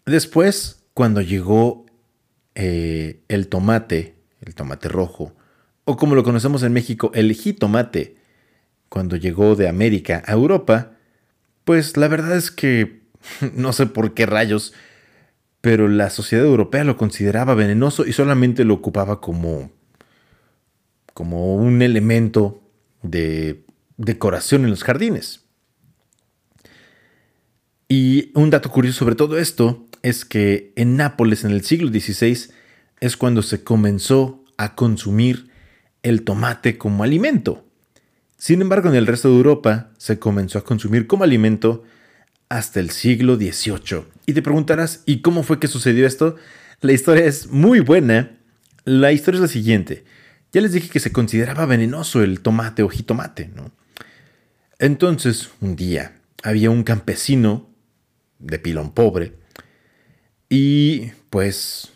Después, 0.06 0.84
cuando 0.94 1.22
llegó 1.22 1.86
eh, 2.56 3.22
el 3.28 3.48
tomate, 3.48 4.16
el 4.42 4.56
tomate 4.56 4.90
rojo, 4.90 5.36
o 5.86 5.96
como 5.96 6.16
lo 6.16 6.24
conocemos 6.24 6.64
en 6.64 6.74
México, 6.74 7.12
el 7.14 7.34
jitomate, 7.34 8.18
cuando 8.90 9.16
llegó 9.16 9.56
de 9.56 9.70
América 9.70 10.24
a 10.26 10.34
Europa, 10.34 10.94
pues 11.66 11.98
la 11.98 12.08
verdad 12.08 12.36
es 12.36 12.50
que 12.50 13.04
no 13.54 13.74
sé 13.74 13.86
por 13.86 14.16
qué 14.16 14.26
rayos, 14.26 14.74
pero 15.62 15.88
la 15.88 16.10
sociedad 16.10 16.46
europea 16.46 16.84
lo 16.84 16.98
consideraba 16.98 17.54
venenoso 17.54 18.06
y 18.08 18.14
solamente 18.14 18.64
lo 18.64 18.74
ocupaba 18.74 19.22
como 19.22 19.72
como 21.20 21.54
un 21.54 21.82
elemento 21.82 22.64
de 23.04 23.66
decoración 23.98 24.64
en 24.64 24.70
los 24.70 24.86
jardines. 24.86 25.42
Y 27.90 28.32
un 28.36 28.50
dato 28.50 28.72
curioso 28.72 29.00
sobre 29.00 29.16
todo 29.16 29.38
esto 29.38 29.86
es 30.02 30.24
que 30.24 30.72
en 30.78 30.96
Nápoles 30.96 31.44
en 31.44 31.52
el 31.52 31.66
siglo 31.66 31.90
XVI 31.90 32.54
es 33.02 33.18
cuando 33.18 33.42
se 33.42 33.66
comenzó 33.66 34.46
a 34.56 34.76
consumir 34.76 35.50
el 36.04 36.24
tomate 36.24 36.78
como 36.78 37.04
alimento. 37.04 37.66
Sin 38.38 38.62
embargo, 38.62 38.88
en 38.88 38.96
el 38.96 39.06
resto 39.06 39.28
de 39.28 39.36
Europa 39.36 39.90
se 39.98 40.20
comenzó 40.20 40.58
a 40.60 40.64
consumir 40.64 41.06
como 41.06 41.26
alimento 41.26 41.84
hasta 42.48 42.80
el 42.80 42.92
siglo 42.92 43.36
XVIII. 43.36 44.06
Y 44.26 44.32
te 44.32 44.42
preguntarás, 44.42 45.04
¿y 45.06 45.20
cómo 45.20 45.44
fue 45.44 45.60
que 45.60 45.68
sucedió 45.68 46.08
esto? 46.08 46.38
La 46.80 46.94
historia 46.94 47.26
es 47.26 47.48
muy 47.52 47.82
buena. 47.82 48.38
La 48.86 49.12
historia 49.12 49.40
es 49.40 49.42
la 49.42 49.48
siguiente. 49.50 50.06
Ya 50.52 50.62
les 50.62 50.72
dije 50.72 50.90
que 50.90 51.00
se 51.00 51.12
consideraba 51.12 51.66
venenoso 51.66 52.24
el 52.24 52.42
tomate 52.42 52.84
o 52.84 52.90
jitomate, 52.90 53.50
¿no? 53.56 53.72
Entonces, 54.80 55.52
un 55.62 55.76
día, 55.76 56.20
había 56.44 56.70
un 56.70 56.84
campesino 56.84 57.70
de 58.40 58.60
pilón 58.60 58.94
pobre 58.94 59.36
y 60.48 61.12
pues 61.30 61.92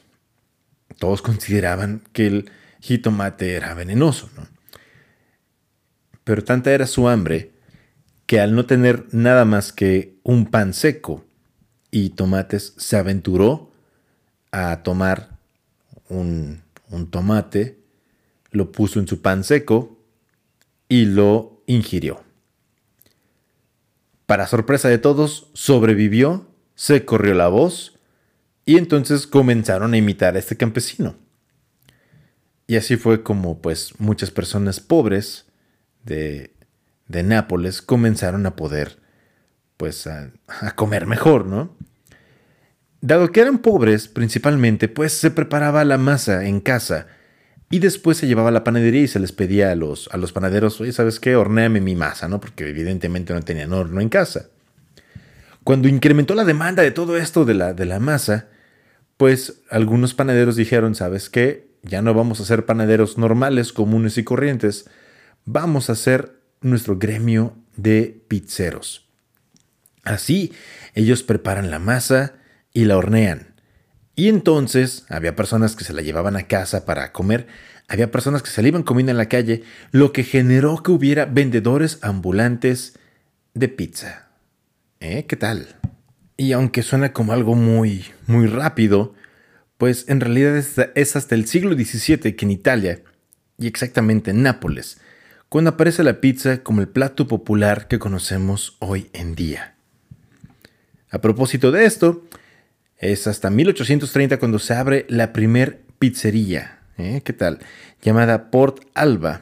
todos 0.99 1.21
consideraban 1.21 2.03
que 2.11 2.27
el 2.27 2.51
jitomate 2.81 3.55
era 3.55 3.73
venenoso, 3.73 4.29
¿no? 4.35 4.47
Pero 6.23 6.43
tanta 6.43 6.71
era 6.71 6.87
su 6.87 7.07
hambre 7.09 7.51
que 8.25 8.39
al 8.39 8.55
no 8.55 8.65
tener 8.65 9.07
nada 9.11 9.45
más 9.45 9.73
que 9.73 10.17
un 10.23 10.45
pan 10.45 10.73
seco 10.73 11.25
y 11.91 12.11
tomates, 12.11 12.73
se 12.77 12.97
aventuró 12.97 13.71
a 14.51 14.83
tomar 14.83 15.37
un, 16.09 16.61
un 16.89 17.09
tomate, 17.11 17.82
lo 18.53 18.71
puso 18.71 18.99
en 18.99 19.07
su 19.07 19.21
pan 19.21 19.43
seco 19.43 19.99
y 20.87 21.05
lo 21.05 21.61
ingirió. 21.65 22.23
Para 24.25 24.47
sorpresa 24.47 24.87
de 24.87 24.99
todos, 24.99 25.49
sobrevivió, 25.53 26.47
se 26.75 27.03
corrió 27.03 27.33
la 27.33 27.49
voz 27.49 27.99
y 28.65 28.77
entonces 28.77 29.27
comenzaron 29.27 29.93
a 29.93 29.97
imitar 29.97 30.35
a 30.35 30.39
este 30.39 30.55
campesino. 30.55 31.15
Y 32.67 32.77
así 32.77 32.95
fue 32.95 33.23
como 33.23 33.61
pues 33.61 33.99
muchas 33.99 34.31
personas 34.31 34.79
pobres 34.79 35.45
de, 36.03 36.53
de 37.07 37.23
Nápoles 37.23 37.81
comenzaron 37.81 38.45
a 38.45 38.55
poder 38.55 38.99
pues 39.77 40.07
a, 40.07 40.31
a 40.47 40.75
comer 40.75 41.05
mejor, 41.07 41.45
¿no? 41.45 41.75
Dado 43.01 43.33
que 43.33 43.41
eran 43.41 43.57
pobres 43.57 44.07
principalmente, 44.07 44.87
pues 44.87 45.11
se 45.11 45.29
preparaba 45.29 45.83
la 45.83 45.97
masa 45.97 46.45
en 46.45 46.61
casa 46.61 47.07
y 47.73 47.79
después 47.79 48.19
se 48.19 48.27
llevaba 48.27 48.49
a 48.49 48.51
la 48.51 48.63
panadería 48.63 49.01
y 49.01 49.07
se 49.07 49.19
les 49.19 49.31
pedía 49.31 49.71
a 49.71 49.75
los, 49.75 50.07
a 50.11 50.17
los 50.17 50.31
panaderos, 50.31 50.79
oye, 50.79 50.91
¿sabes 50.91 51.19
qué? 51.19 51.35
Hornéame 51.35 51.81
mi 51.81 51.95
masa, 51.95 52.27
¿no? 52.27 52.39
Porque 52.39 52.69
evidentemente 52.69 53.33
no 53.33 53.41
tenían 53.41 53.73
horno 53.73 53.99
en 53.99 54.09
casa. 54.09 54.51
Cuando 55.63 55.87
incrementó 55.87 56.35
la 56.35 56.45
demanda 56.45 56.83
de 56.83 56.91
todo 56.91 57.17
esto 57.17 57.45
de 57.45 57.55
la, 57.55 57.73
de 57.73 57.85
la 57.85 57.99
masa, 57.99 58.47
pues 59.17 59.63
algunos 59.71 60.13
panaderos 60.13 60.55
dijeron, 60.55 60.93
¿sabes 60.93 61.31
qué? 61.31 61.67
Ya 61.81 62.03
no 62.03 62.13
vamos 62.13 62.39
a 62.39 62.45
ser 62.45 62.67
panaderos 62.67 63.17
normales, 63.17 63.73
comunes 63.73 64.19
y 64.19 64.23
corrientes, 64.23 64.87
vamos 65.45 65.89
a 65.89 65.93
hacer 65.93 66.33
nuestro 66.61 66.99
gremio 66.99 67.57
de 67.75 68.21
pizzeros. 68.27 69.09
Así, 70.03 70.53
ellos 70.93 71.23
preparan 71.23 71.71
la 71.71 71.79
masa 71.79 72.35
y 72.71 72.85
la 72.85 72.97
hornean. 72.97 73.52
Y 74.15 74.29
entonces 74.29 75.05
había 75.09 75.35
personas 75.35 75.75
que 75.75 75.83
se 75.83 75.93
la 75.93 76.01
llevaban 76.01 76.35
a 76.35 76.47
casa 76.47 76.85
para 76.85 77.11
comer, 77.11 77.47
había 77.87 78.11
personas 78.11 78.43
que 78.43 78.49
se 78.49 78.61
la 78.61 78.67
iban 78.67 78.83
comiendo 78.83 79.11
en 79.11 79.17
la 79.17 79.27
calle, 79.27 79.63
lo 79.91 80.13
que 80.13 80.23
generó 80.23 80.81
que 80.83 80.91
hubiera 80.91 81.25
vendedores 81.25 81.99
ambulantes 82.01 82.97
de 83.53 83.67
pizza. 83.69 84.29
¿Eh? 84.99 85.25
¿Qué 85.27 85.35
tal? 85.35 85.75
Y 86.37 86.53
aunque 86.53 86.83
suena 86.83 87.11
como 87.11 87.33
algo 87.33 87.55
muy, 87.55 88.05
muy 88.27 88.47
rápido, 88.47 89.15
pues 89.77 90.05
en 90.07 90.21
realidad 90.21 90.57
es, 90.57 90.75
es 90.95 91.15
hasta 91.15 91.35
el 91.35 91.47
siglo 91.47 91.75
XVII 91.75 92.35
que 92.35 92.45
en 92.45 92.51
Italia, 92.51 93.01
y 93.57 93.67
exactamente 93.67 94.31
en 94.31 94.43
Nápoles, 94.43 94.99
cuando 95.49 95.71
aparece 95.71 96.03
la 96.03 96.21
pizza 96.21 96.63
como 96.63 96.81
el 96.81 96.87
plato 96.87 97.27
popular 97.27 97.87
que 97.87 97.99
conocemos 97.99 98.77
hoy 98.79 99.09
en 99.13 99.35
día. 99.35 99.75
A 101.11 101.21
propósito 101.21 101.71
de 101.71 101.85
esto, 101.85 102.23
es 103.03 103.27
hasta 103.27 103.49
1830 103.49 104.39
cuando 104.39 104.59
se 104.59 104.73
abre 104.73 105.05
la 105.09 105.33
primer 105.33 105.81
pizzería. 105.99 106.79
¿eh? 106.97 107.21
¿Qué 107.23 107.33
tal? 107.33 107.59
Llamada 108.01 108.49
Port 108.49 108.85
Alba, 108.93 109.41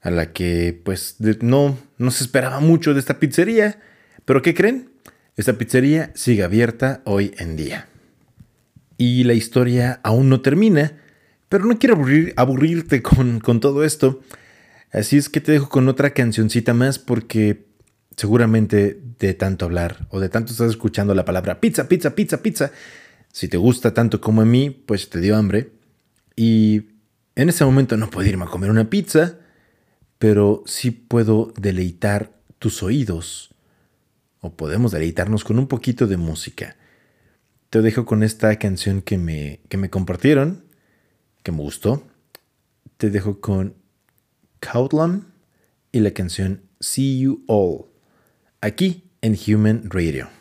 a 0.00 0.10
la 0.10 0.32
que 0.32 0.80
pues 0.82 1.16
no, 1.42 1.76
no 1.98 2.10
se 2.10 2.24
esperaba 2.24 2.60
mucho 2.60 2.94
de 2.94 3.00
esta 3.00 3.18
pizzería. 3.18 3.78
Pero 4.24 4.40
¿qué 4.40 4.54
creen? 4.54 4.90
Esta 5.36 5.58
pizzería 5.58 6.10
sigue 6.14 6.42
abierta 6.42 7.02
hoy 7.04 7.34
en 7.38 7.56
día. 7.56 7.86
Y 8.96 9.24
la 9.24 9.34
historia 9.34 10.00
aún 10.02 10.30
no 10.30 10.40
termina, 10.40 10.92
pero 11.50 11.66
no 11.66 11.78
quiero 11.78 11.96
aburrir, 11.96 12.32
aburrirte 12.36 13.02
con, 13.02 13.40
con 13.40 13.60
todo 13.60 13.84
esto. 13.84 14.22
Así 14.90 15.18
es 15.18 15.28
que 15.28 15.40
te 15.40 15.52
dejo 15.52 15.68
con 15.68 15.88
otra 15.88 16.10
cancioncita 16.10 16.72
más 16.72 16.98
porque 16.98 17.69
seguramente 18.20 19.00
de 19.18 19.32
tanto 19.32 19.64
hablar 19.64 20.06
o 20.10 20.20
de 20.20 20.28
tanto 20.28 20.52
estás 20.52 20.68
escuchando 20.68 21.14
la 21.14 21.24
palabra 21.24 21.58
pizza, 21.58 21.88
pizza, 21.88 22.14
pizza, 22.14 22.42
pizza, 22.42 22.70
si 23.32 23.48
te 23.48 23.56
gusta 23.56 23.94
tanto 23.94 24.20
como 24.20 24.42
a 24.42 24.44
mí, 24.44 24.68
pues 24.68 25.08
te 25.08 25.20
dio 25.20 25.36
hambre. 25.36 25.72
Y 26.36 26.88
en 27.34 27.48
ese 27.48 27.64
momento 27.64 27.96
no 27.96 28.10
puedo 28.10 28.28
irme 28.28 28.44
a 28.44 28.48
comer 28.48 28.70
una 28.70 28.90
pizza, 28.90 29.38
pero 30.18 30.62
sí 30.66 30.90
puedo 30.90 31.54
deleitar 31.56 32.30
tus 32.58 32.82
oídos. 32.82 33.54
O 34.42 34.52
podemos 34.52 34.92
deleitarnos 34.92 35.42
con 35.42 35.58
un 35.58 35.66
poquito 35.66 36.06
de 36.06 36.18
música. 36.18 36.76
Te 37.70 37.80
dejo 37.80 38.04
con 38.04 38.22
esta 38.22 38.54
canción 38.58 39.00
que 39.00 39.16
me, 39.16 39.60
que 39.70 39.78
me 39.78 39.88
compartieron, 39.88 40.66
que 41.42 41.52
me 41.52 41.58
gustó. 41.58 42.06
Te 42.98 43.08
dejo 43.08 43.40
con 43.40 43.76
Cautlam 44.58 45.32
y 45.90 46.00
la 46.00 46.10
canción 46.10 46.60
See 46.80 47.20
You 47.20 47.44
All 47.46 47.89
aquí 48.60 49.04
en 49.22 49.36
Human 49.46 49.82
Radio. 49.90 50.39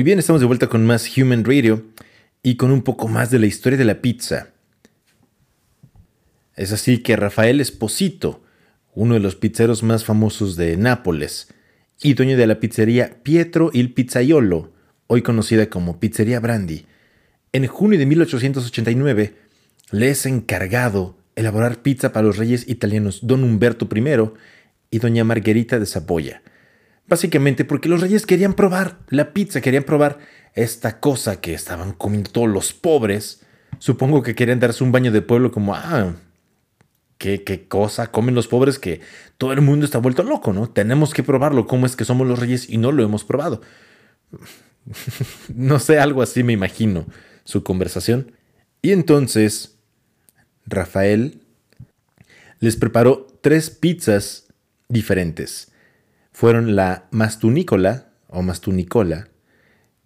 Muy 0.00 0.04
bien, 0.04 0.18
estamos 0.18 0.40
de 0.40 0.46
vuelta 0.46 0.66
con 0.66 0.86
más 0.86 1.14
Human 1.14 1.44
Radio 1.44 1.84
y 2.42 2.56
con 2.56 2.70
un 2.70 2.80
poco 2.80 3.06
más 3.06 3.30
de 3.30 3.38
la 3.38 3.44
historia 3.44 3.76
de 3.76 3.84
la 3.84 4.00
pizza. 4.00 4.48
Es 6.56 6.72
así 6.72 7.02
que 7.02 7.16
Rafael 7.16 7.60
Esposito, 7.60 8.42
uno 8.94 9.12
de 9.12 9.20
los 9.20 9.36
pizzeros 9.36 9.82
más 9.82 10.06
famosos 10.06 10.56
de 10.56 10.78
Nápoles 10.78 11.52
y 12.00 12.14
dueño 12.14 12.38
de 12.38 12.46
la 12.46 12.60
pizzería 12.60 13.22
Pietro 13.22 13.68
il 13.74 13.92
Pizzaiolo, 13.92 14.72
hoy 15.06 15.20
conocida 15.20 15.68
como 15.68 16.00
Pizzería 16.00 16.40
Brandi, 16.40 16.86
en 17.52 17.66
junio 17.66 17.98
de 17.98 18.06
1889 18.06 19.34
le 19.90 20.08
es 20.08 20.24
encargado 20.24 21.18
elaborar 21.36 21.82
pizza 21.82 22.10
para 22.10 22.26
los 22.26 22.38
reyes 22.38 22.66
italianos 22.70 23.18
Don 23.26 23.44
Humberto 23.44 23.86
I 23.94 24.30
y 24.92 24.98
Doña 24.98 25.24
Margherita 25.24 25.78
de 25.78 25.84
Saboya. 25.84 26.40
Básicamente 27.10 27.64
porque 27.64 27.88
los 27.88 28.00
reyes 28.00 28.24
querían 28.24 28.54
probar 28.54 29.00
la 29.08 29.32
pizza, 29.32 29.60
querían 29.60 29.82
probar 29.82 30.18
esta 30.54 31.00
cosa 31.00 31.40
que 31.40 31.54
estaban 31.54 31.92
comiendo 31.92 32.30
todos 32.30 32.48
los 32.48 32.72
pobres. 32.72 33.42
Supongo 33.80 34.22
que 34.22 34.36
querían 34.36 34.60
darse 34.60 34.84
un 34.84 34.92
baño 34.92 35.10
de 35.10 35.20
pueblo 35.20 35.50
como, 35.50 35.74
ah, 35.74 36.14
qué, 37.18 37.42
qué 37.42 37.66
cosa 37.66 38.12
comen 38.12 38.36
los 38.36 38.46
pobres 38.46 38.78
que 38.78 39.00
todo 39.38 39.52
el 39.52 39.60
mundo 39.60 39.86
está 39.86 39.98
vuelto 39.98 40.22
loco, 40.22 40.52
¿no? 40.52 40.70
Tenemos 40.70 41.12
que 41.12 41.24
probarlo, 41.24 41.66
cómo 41.66 41.84
es 41.84 41.96
que 41.96 42.04
somos 42.04 42.28
los 42.28 42.38
reyes 42.38 42.70
y 42.70 42.78
no 42.78 42.92
lo 42.92 43.02
hemos 43.02 43.24
probado. 43.24 43.60
no 45.52 45.80
sé, 45.80 45.98
algo 45.98 46.22
así 46.22 46.44
me 46.44 46.52
imagino 46.52 47.06
su 47.42 47.64
conversación. 47.64 48.30
Y 48.82 48.92
entonces, 48.92 49.78
Rafael 50.64 51.40
les 52.60 52.76
preparó 52.76 53.26
tres 53.40 53.68
pizzas 53.68 54.46
diferentes. 54.88 55.69
Fueron 56.40 56.74
la 56.74 57.06
mastunícola 57.10 58.06
o 58.26 58.40
mastunicola, 58.40 59.28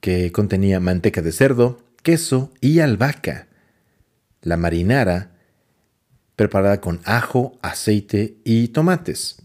que 0.00 0.32
contenía 0.32 0.80
manteca 0.80 1.22
de 1.22 1.30
cerdo, 1.30 1.78
queso 2.02 2.52
y 2.60 2.80
albahaca. 2.80 3.46
La 4.42 4.56
marinara, 4.56 5.30
preparada 6.34 6.80
con 6.80 7.00
ajo, 7.04 7.56
aceite 7.62 8.38
y 8.42 8.66
tomates. 8.66 9.42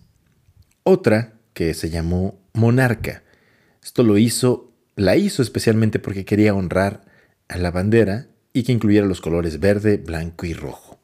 Otra 0.81 1.33
que 1.53 1.75
se 1.75 1.91
llamó 1.91 2.41
monarca. 2.53 3.21
Esto 3.83 4.01
lo 4.01 4.17
hizo, 4.17 4.73
la 4.95 5.15
hizo 5.15 5.43
especialmente 5.43 5.99
porque 5.99 6.25
quería 6.25 6.55
honrar 6.55 7.05
a 7.49 7.59
la 7.59 7.69
bandera 7.69 8.29
y 8.51 8.63
que 8.63 8.71
incluyera 8.71 9.05
los 9.05 9.21
colores 9.21 9.59
verde, 9.59 9.97
blanco 9.97 10.47
y 10.47 10.55
rojo. 10.55 10.99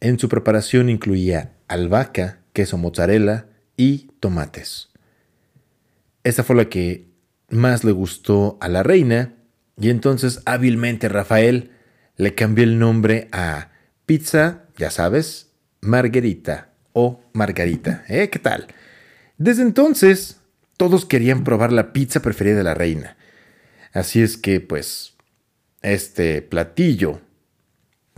En 0.00 0.18
su 0.18 0.28
preparación 0.28 0.90
incluía 0.90 1.54
albahaca, 1.68 2.42
queso 2.52 2.76
mozzarella 2.76 3.46
y 3.76 4.10
tomates. 4.20 4.90
Esta 6.24 6.44
fue 6.44 6.56
la 6.56 6.68
que 6.68 7.08
más 7.48 7.84
le 7.84 7.92
gustó 7.92 8.58
a 8.60 8.68
la 8.68 8.82
reina 8.82 9.34
y 9.78 9.90
entonces 9.90 10.40
hábilmente 10.44 11.08
Rafael 11.08 11.70
le 12.16 12.34
cambió 12.34 12.64
el 12.64 12.78
nombre 12.78 13.28
a 13.32 13.70
pizza, 14.06 14.64
ya 14.76 14.90
sabes, 14.90 15.50
margarita 15.80 16.72
o 16.92 17.22
margarita. 17.32 18.04
¿Eh? 18.08 18.28
¿Qué 18.30 18.38
tal? 18.38 18.68
Desde 19.38 19.62
entonces 19.62 20.40
todos 20.76 21.04
querían 21.04 21.44
probar 21.44 21.72
la 21.72 21.92
pizza 21.92 22.20
preferida 22.22 22.56
de 22.56 22.64
la 22.64 22.74
reina. 22.74 23.16
Así 23.92 24.22
es 24.22 24.36
que, 24.36 24.60
pues, 24.60 25.14
este 25.82 26.42
platillo 26.42 27.20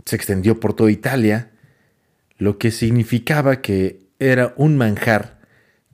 se 0.05 0.15
extendió 0.15 0.59
por 0.59 0.75
toda 0.75 0.91
Italia, 0.91 1.51
lo 2.37 2.57
que 2.57 2.71
significaba 2.71 3.61
que 3.61 4.07
era 4.19 4.53
un 4.57 4.77
manjar 4.77 5.34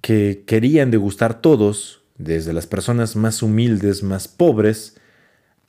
que 0.01 0.43
querían 0.45 0.91
degustar 0.91 1.41
todos, 1.41 2.01
desde 2.17 2.53
las 2.53 2.67
personas 2.67 3.15
más 3.15 3.41
humildes, 3.41 4.03
más 4.03 4.27
pobres, 4.27 4.97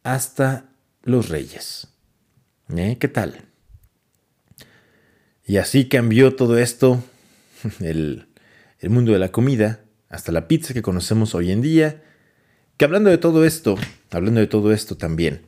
hasta 0.02 0.70
los 1.02 1.28
reyes. 1.28 1.88
¿Eh? 2.74 2.96
¿Qué 2.98 3.08
tal? 3.08 3.44
Y 5.44 5.58
así 5.58 5.88
cambió 5.88 6.34
todo 6.34 6.58
esto, 6.58 7.02
el, 7.80 8.28
el 8.80 8.90
mundo 8.90 9.12
de 9.12 9.18
la 9.18 9.30
comida, 9.32 9.80
hasta 10.08 10.32
la 10.32 10.48
pizza 10.48 10.74
que 10.74 10.82
conocemos 10.82 11.34
hoy 11.34 11.50
en 11.50 11.62
día, 11.62 12.02
que 12.76 12.84
hablando 12.84 13.10
de 13.10 13.18
todo 13.18 13.44
esto, 13.44 13.76
hablando 14.10 14.40
de 14.40 14.46
todo 14.46 14.72
esto 14.72 14.96
también, 14.96 15.42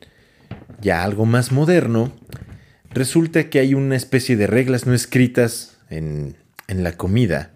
ya 0.81 1.03
algo 1.03 1.25
más 1.25 1.51
moderno, 1.51 2.13
resulta 2.91 3.49
que 3.49 3.59
hay 3.59 3.73
una 3.73 3.95
especie 3.95 4.37
de 4.37 4.47
reglas 4.47 4.85
no 4.85 4.93
escritas 4.93 5.77
en, 5.89 6.37
en 6.67 6.83
la 6.83 6.97
comida. 6.97 7.54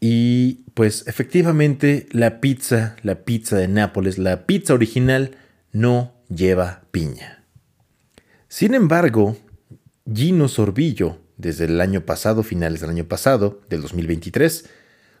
Y 0.00 0.64
pues 0.72 1.06
efectivamente 1.06 2.08
la 2.10 2.40
pizza, 2.40 2.96
la 3.02 3.24
pizza 3.24 3.56
de 3.56 3.68
Nápoles, 3.68 4.18
la 4.18 4.46
pizza 4.46 4.72
original 4.72 5.36
no 5.72 6.14
lleva 6.34 6.84
piña. 6.90 7.44
Sin 8.48 8.74
embargo, 8.74 9.36
Gino 10.12 10.48
Sorbillo, 10.48 11.18
desde 11.36 11.66
el 11.66 11.80
año 11.80 12.00
pasado, 12.06 12.42
finales 12.42 12.80
del 12.80 12.90
año 12.90 13.04
pasado, 13.04 13.60
del 13.68 13.82
2023, 13.82 14.68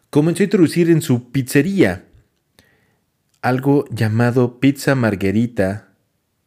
comenzó 0.08 0.42
a 0.42 0.44
introducir 0.44 0.90
en 0.90 1.02
su 1.02 1.30
pizzería 1.30 2.06
algo 3.42 3.84
llamado 3.90 4.60
pizza 4.60 4.94
margarita 4.94 5.94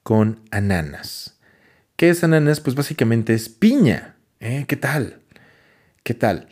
con 0.04 0.42
ananas. 0.52 1.40
¿Qué 1.96 2.10
es 2.10 2.24
ananas? 2.24 2.60
Pues 2.60 2.76
básicamente 2.76 3.34
es 3.34 3.50
piña. 3.50 4.16
¿Eh? 4.40 4.66
¿Qué 4.68 4.76
tal? 4.76 5.22
¿Qué 6.04 6.14
tal? 6.14 6.50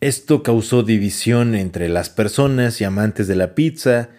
Esto 0.00 0.42
causó 0.42 0.82
división 0.82 1.54
entre 1.54 1.88
las 1.88 2.10
personas 2.10 2.80
y 2.80 2.84
amantes 2.84 3.28
de 3.28 3.36
la 3.36 3.54
pizza 3.54 4.10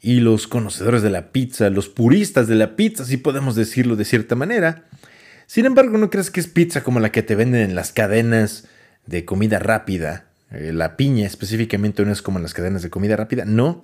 y 0.00 0.20
los 0.20 0.46
conocedores 0.46 1.02
de 1.02 1.10
la 1.10 1.32
pizza, 1.32 1.68
los 1.68 1.88
puristas 1.88 2.46
de 2.46 2.54
la 2.54 2.76
pizza, 2.76 3.04
si 3.04 3.16
podemos 3.16 3.56
decirlo 3.56 3.96
de 3.96 4.04
cierta 4.04 4.36
manera. 4.36 4.84
Sin 5.46 5.66
embargo, 5.66 5.98
no 5.98 6.10
creas 6.10 6.30
que 6.30 6.38
es 6.38 6.46
pizza 6.46 6.84
como 6.84 7.00
la 7.00 7.10
que 7.10 7.24
te 7.24 7.34
venden 7.34 7.62
en 7.62 7.74
las 7.74 7.92
cadenas 7.92 8.68
de 9.06 9.24
comida 9.24 9.58
rápida. 9.58 10.26
Eh, 10.52 10.72
la 10.72 10.96
piña 10.96 11.26
específicamente 11.26 12.04
no 12.04 12.12
es 12.12 12.22
como 12.22 12.38
en 12.38 12.44
las 12.44 12.54
cadenas 12.54 12.82
de 12.82 12.90
comida 12.90 13.16
rápida. 13.16 13.44
No, 13.44 13.82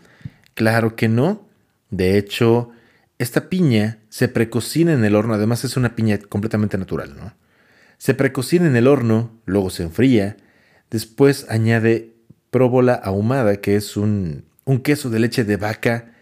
claro 0.54 0.94
que 0.94 1.08
no. 1.08 1.48
De 1.90 2.18
hecho, 2.18 2.70
esta 3.18 3.48
piña 3.48 3.98
se 4.08 4.28
precocina 4.28 4.92
en 4.92 5.04
el 5.04 5.16
horno. 5.16 5.34
Además 5.34 5.64
es 5.64 5.76
una 5.76 5.96
piña 5.96 6.18
completamente 6.18 6.78
natural, 6.78 7.16
¿no? 7.16 7.34
Se 7.98 8.14
precocina 8.14 8.66
en 8.66 8.76
el 8.76 8.88
horno, 8.88 9.40
luego 9.44 9.70
se 9.70 9.84
enfría. 9.84 10.36
Después 10.92 11.46
añade 11.48 12.16
próbola 12.50 12.92
ahumada, 12.92 13.62
que 13.62 13.76
es 13.76 13.96
un, 13.96 14.44
queso 14.84 15.08
de 15.08 15.20
leche 15.20 15.42
de 15.42 15.56
vaca 15.56 16.12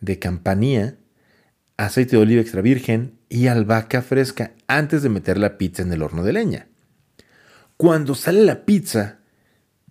de 0.00 0.20
campanía, 0.20 0.96
aceite 1.76 2.14
de 2.14 2.22
oliva 2.22 2.40
extra 2.40 2.62
virgen 2.62 3.18
y 3.28 3.48
albahaca 3.48 4.02
fresca 4.02 4.52
antes 4.68 5.02
de 5.02 5.08
meter 5.08 5.36
la 5.36 5.58
pizza 5.58 5.82
en 5.82 5.92
el 5.92 6.00
horno 6.00 6.22
de 6.22 6.32
leña. 6.32 6.68
Cuando 7.76 8.14
sale 8.14 8.42
la 8.42 8.64
pizza, 8.64 9.18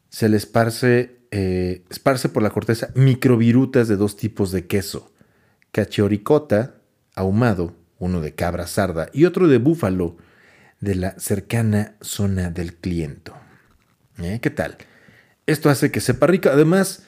se 0.08 0.30
le 0.30 0.38
esparce, 0.38 1.17
eh, 1.32 1.84
esparce 1.89 2.30
por 2.30 2.41
la 2.41 2.52
corteza 2.52 2.91
microvirutas 2.95 3.89
de 3.89 3.97
dos 3.97 4.15
tipos 4.15 4.54
de 4.54 4.67
queso. 4.67 5.12
Cachioricota, 5.73 6.75
ahumado, 7.13 7.75
uno 7.97 8.21
de 8.21 8.36
cabra 8.36 8.67
sarda 8.67 9.10
y 9.12 9.25
otro 9.25 9.49
de 9.49 9.58
búfalo, 9.58 10.15
de 10.80 10.95
la 10.95 11.19
cercana 11.19 11.95
zona 11.99 12.52
del 12.52 12.75
cliente. 12.75 13.34
¿Eh? 14.21 14.39
¿Qué 14.41 14.49
tal? 14.49 14.77
Esto 15.45 15.69
hace 15.69 15.91
que 15.91 16.01
sepa 16.01 16.27
rico. 16.27 16.49
Además, 16.49 17.03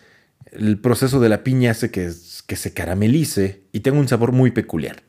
el 0.51 0.79
proceso 0.79 1.19
de 1.19 1.29
la 1.29 1.43
piña 1.43 1.71
hace 1.71 1.91
que, 1.91 2.11
se 2.11 2.73
caramelice 2.73 3.63
y 3.71 3.81
tenga 3.81 3.99
un 3.99 4.07
sabor 4.07 4.31
muy 4.31 4.51
peculiar. 4.51 5.03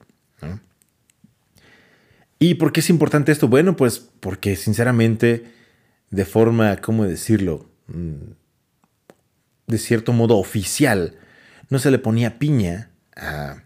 ¿Y 2.38 2.54
por 2.54 2.72
qué 2.72 2.80
es 2.80 2.90
importante 2.90 3.30
esto? 3.30 3.46
Bueno, 3.46 3.76
pues 3.76 3.98
porque 3.98 4.56
sinceramente, 4.56 5.44
de 6.10 6.24
forma, 6.24 6.76
¿cómo 6.78 7.04
decirlo? 7.04 7.70
Mm, 7.86 8.32
De 9.68 9.78
cierto 9.78 10.12
modo 10.12 10.38
oficial, 10.38 11.16
no 11.70 11.78
se 11.78 11.90
le 11.90 11.98
ponía 11.98 12.38
piña 12.40 12.90
a, 13.14 13.62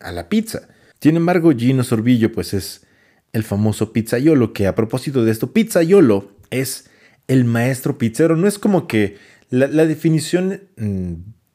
a 0.00 0.12
la 0.12 0.28
pizza. 0.28 0.68
Sin 1.00 1.16
embargo, 1.16 1.52
Gino 1.56 1.84
Sorbillo, 1.84 2.32
pues 2.32 2.54
es 2.54 2.86
el 3.32 3.44
famoso 3.44 3.92
pizzaiolo, 3.92 4.52
que 4.52 4.66
a 4.66 4.74
propósito 4.74 5.24
de 5.24 5.30
esto, 5.30 5.52
pizzaiolo 5.52 6.32
es 6.50 6.90
el 7.28 7.44
maestro 7.44 7.98
pizzero. 7.98 8.36
No 8.36 8.48
es 8.48 8.58
como 8.58 8.88
que 8.88 9.16
la, 9.50 9.68
definición, 9.86 10.62
mm, 10.76 11.12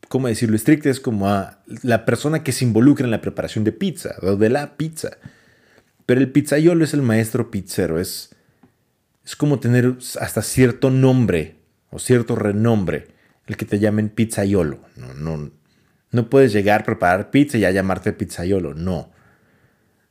¿cómo 0.08 0.28
decirlo? 0.28 0.56
Estricta 0.56 0.90
es 0.90 1.00
como 1.00 1.28
a 1.28 1.60
la 1.82 2.06
persona 2.06 2.44
que 2.44 2.52
se 2.52 2.64
involucra 2.64 3.06
en 3.06 3.12
la 3.12 3.22
preparación 3.22 3.64
de 3.64 3.74
pizza 3.74 4.16
o 4.22 4.36
de 4.36 4.50
la 4.50 4.78
pizza. 4.78 5.18
Pero 6.06 6.22
el 6.22 6.32
pizzaiolo 6.32 6.84
es 6.84 6.94
el 6.94 7.02
maestro 7.02 7.52
pizzero. 7.52 8.00
Es, 8.00 8.30
es 9.26 9.36
como 9.36 9.60
tener 9.60 9.96
hasta 10.20 10.42
cierto 10.42 10.90
nombre 10.90 11.56
o 11.90 12.00
cierto 12.00 12.36
renombre 12.36 13.08
el 13.48 13.58
que 13.58 13.66
te 13.66 13.80
llamen 13.80 14.10
pizzaiolo. 14.10 14.80
No, 14.96 15.14
no, 15.14 15.52
no 16.12 16.30
puedes 16.30 16.54
llegar 16.54 16.82
a 16.82 16.86
preparar 16.86 17.32
pizza 17.32 17.58
y 17.58 17.62
ya 17.62 17.72
llamarte 17.72 18.14
pizzaiolo. 18.14 18.74
No. 18.74 19.12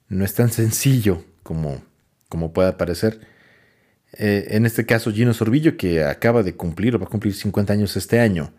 No 0.09 0.25
es 0.25 0.35
tan 0.35 0.51
sencillo 0.51 1.25
como, 1.43 1.83
como 2.29 2.53
pueda 2.53 2.77
parecer. 2.77 3.32
Eh, 4.13 4.49
en 4.51 4.67
este 4.67 4.85
caso, 4.85 5.13
Gino 5.13 5.33
Sorbillo, 5.33 5.77
que 5.77 6.05
acaba 6.05 6.43
de 6.43 6.55
cumplir 6.55 6.95
o 6.95 6.99
va 6.99 7.07
a 7.07 7.11
cumplir 7.11 7.35
50 7.35 7.73
años 7.73 7.97
este 7.97 8.21
año, 8.21 8.53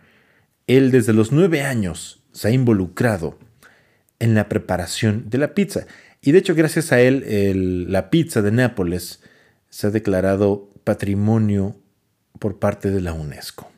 él 0.67 0.91
desde 0.91 1.13
los 1.13 1.31
9 1.31 1.61
años 1.61 2.23
se 2.31 2.47
ha 2.47 2.51
involucrado 2.51 3.37
en 4.19 4.33
la 4.33 4.49
preparación 4.49 5.29
de 5.29 5.37
la 5.37 5.53
pizza. 5.53 5.85
Y 6.21 6.31
de 6.31 6.39
hecho, 6.39 6.55
gracias 6.55 6.91
a 6.91 7.01
él, 7.01 7.91
la 7.91 8.09
pizza 8.09 8.41
de 8.41 8.51
Nápoles 8.51 9.21
se 9.69 9.87
ha 9.87 9.89
declarado 9.89 10.69
patrimonio 10.83 11.75
por 12.39 12.59
parte 12.59 12.91
de 12.91 13.01
la 13.01 13.13
UNESCO. 13.13 13.69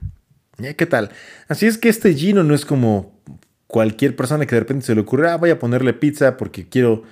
¿Ya 0.57 0.73
qué 0.75 0.85
tal? 0.85 1.09
Así 1.47 1.65
es 1.65 1.77
que 1.77 1.89
este 1.89 2.13
Gino 2.13 2.43
no 2.43 2.53
es 2.53 2.65
como 2.65 3.19
cualquier 3.67 4.15
persona 4.15 4.45
que 4.45 4.55
de 4.55 4.61
repente 4.61 4.85
se 4.85 4.95
le 4.95 5.01
ocurre, 5.01 5.29
ah, 5.29 5.38
voy 5.38 5.49
a 5.49 5.59
ponerle 5.59 5.93
pizza 5.93 6.38
porque 6.38 6.69
quiero, 6.69 7.03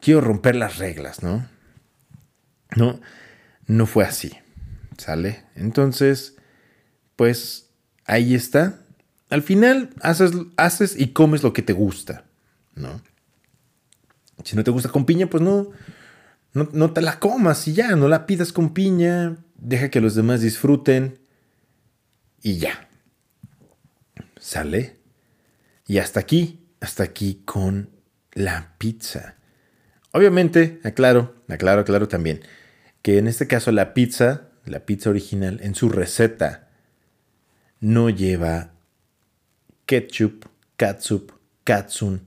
quiero 0.00 0.20
romper 0.20 0.56
las 0.56 0.78
reglas, 0.78 1.22
¿no? 1.22 1.46
No, 2.76 3.00
no 3.68 3.86
fue 3.86 4.04
así, 4.04 4.32
¿sale? 4.96 5.44
Entonces, 5.54 6.36
pues 7.14 7.70
ahí 8.04 8.34
está. 8.34 8.80
Al 9.30 9.42
final 9.42 9.90
haces, 10.00 10.32
haces 10.56 10.98
y 10.98 11.12
comes 11.12 11.42
lo 11.44 11.52
que 11.52 11.62
te 11.62 11.74
gusta, 11.74 12.24
¿no? 12.74 13.00
Si 14.42 14.56
no 14.56 14.64
te 14.64 14.70
gusta 14.70 14.88
con 14.88 15.04
piña, 15.04 15.28
pues 15.28 15.42
no, 15.42 15.70
no, 16.54 16.68
no 16.72 16.92
te 16.92 17.02
la 17.02 17.20
comas 17.20 17.68
y 17.68 17.74
ya, 17.74 17.94
no 17.94 18.08
la 18.08 18.26
pidas 18.26 18.52
con 18.52 18.72
piña, 18.72 19.36
deja 19.56 19.90
que 19.90 20.00
los 20.00 20.14
demás 20.14 20.40
disfruten 20.40 21.18
y 22.42 22.58
ya. 22.58 22.88
¿Sale? 24.38 24.96
Y 25.86 25.98
hasta 25.98 26.20
aquí, 26.20 26.68
hasta 26.80 27.02
aquí 27.02 27.42
con 27.44 27.90
la 28.32 28.74
pizza. 28.78 29.36
Obviamente, 30.12 30.80
aclaro, 30.84 31.34
aclaro, 31.48 31.82
aclaro 31.82 32.08
también, 32.08 32.40
que 33.02 33.18
en 33.18 33.26
este 33.26 33.46
caso 33.46 33.72
la 33.72 33.94
pizza, 33.94 34.48
la 34.64 34.80
pizza 34.80 35.10
original, 35.10 35.60
en 35.62 35.74
su 35.74 35.88
receta, 35.88 36.68
no 37.80 38.10
lleva 38.10 38.72
ketchup, 39.86 40.46
catsup, 40.76 41.32
katsun, 41.64 42.26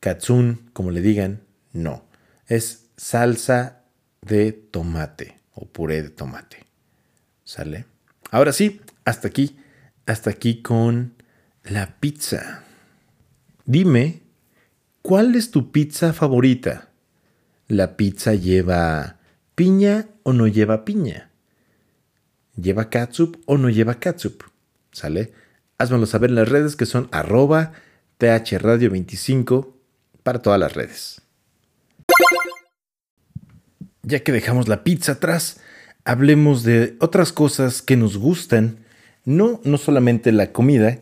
katsun, 0.00 0.70
como 0.72 0.90
le 0.90 1.00
digan, 1.00 1.42
no. 1.72 2.04
Es 2.46 2.86
salsa 2.96 3.82
de 4.22 4.52
tomate 4.52 5.38
o 5.54 5.66
puré 5.66 6.02
de 6.02 6.10
tomate. 6.10 6.64
¿Sale? 7.44 7.86
Ahora 8.30 8.52
sí, 8.52 8.80
hasta 9.04 9.28
aquí, 9.28 9.58
hasta 10.06 10.30
aquí 10.30 10.62
con 10.62 11.14
la 11.64 11.98
pizza. 12.00 12.64
Dime, 13.64 14.22
¿cuál 15.02 15.34
es 15.34 15.50
tu 15.50 15.70
pizza 15.70 16.12
favorita? 16.12 16.88
¿La 17.68 17.96
pizza 17.96 18.34
lleva 18.34 19.18
piña 19.54 20.08
o 20.22 20.32
no 20.32 20.46
lleva 20.46 20.84
piña? 20.84 21.30
¿Lleva 22.56 22.90
catsup 22.90 23.36
o 23.46 23.58
no 23.58 23.70
lleva 23.70 23.94
catsup? 23.94 24.42
¿Sale? 24.92 25.32
Házmelo 25.78 26.06
saber 26.06 26.30
en 26.30 26.36
las 26.36 26.48
redes 26.48 26.76
que 26.76 26.86
son 26.86 27.08
arroba 27.12 27.72
thradio25 28.18 29.72
para 30.22 30.40
todas 30.40 30.60
las 30.60 30.74
redes. 30.74 31.22
Ya 34.02 34.20
que 34.20 34.32
dejamos 34.32 34.68
la 34.68 34.84
pizza 34.84 35.12
atrás, 35.12 35.60
hablemos 36.04 36.62
de 36.62 36.96
otras 37.00 37.32
cosas 37.32 37.82
que 37.82 37.96
nos 37.96 38.16
gustan, 38.16 38.84
no, 39.24 39.60
no 39.64 39.78
solamente 39.78 40.32
la 40.32 40.52
comida, 40.52 40.98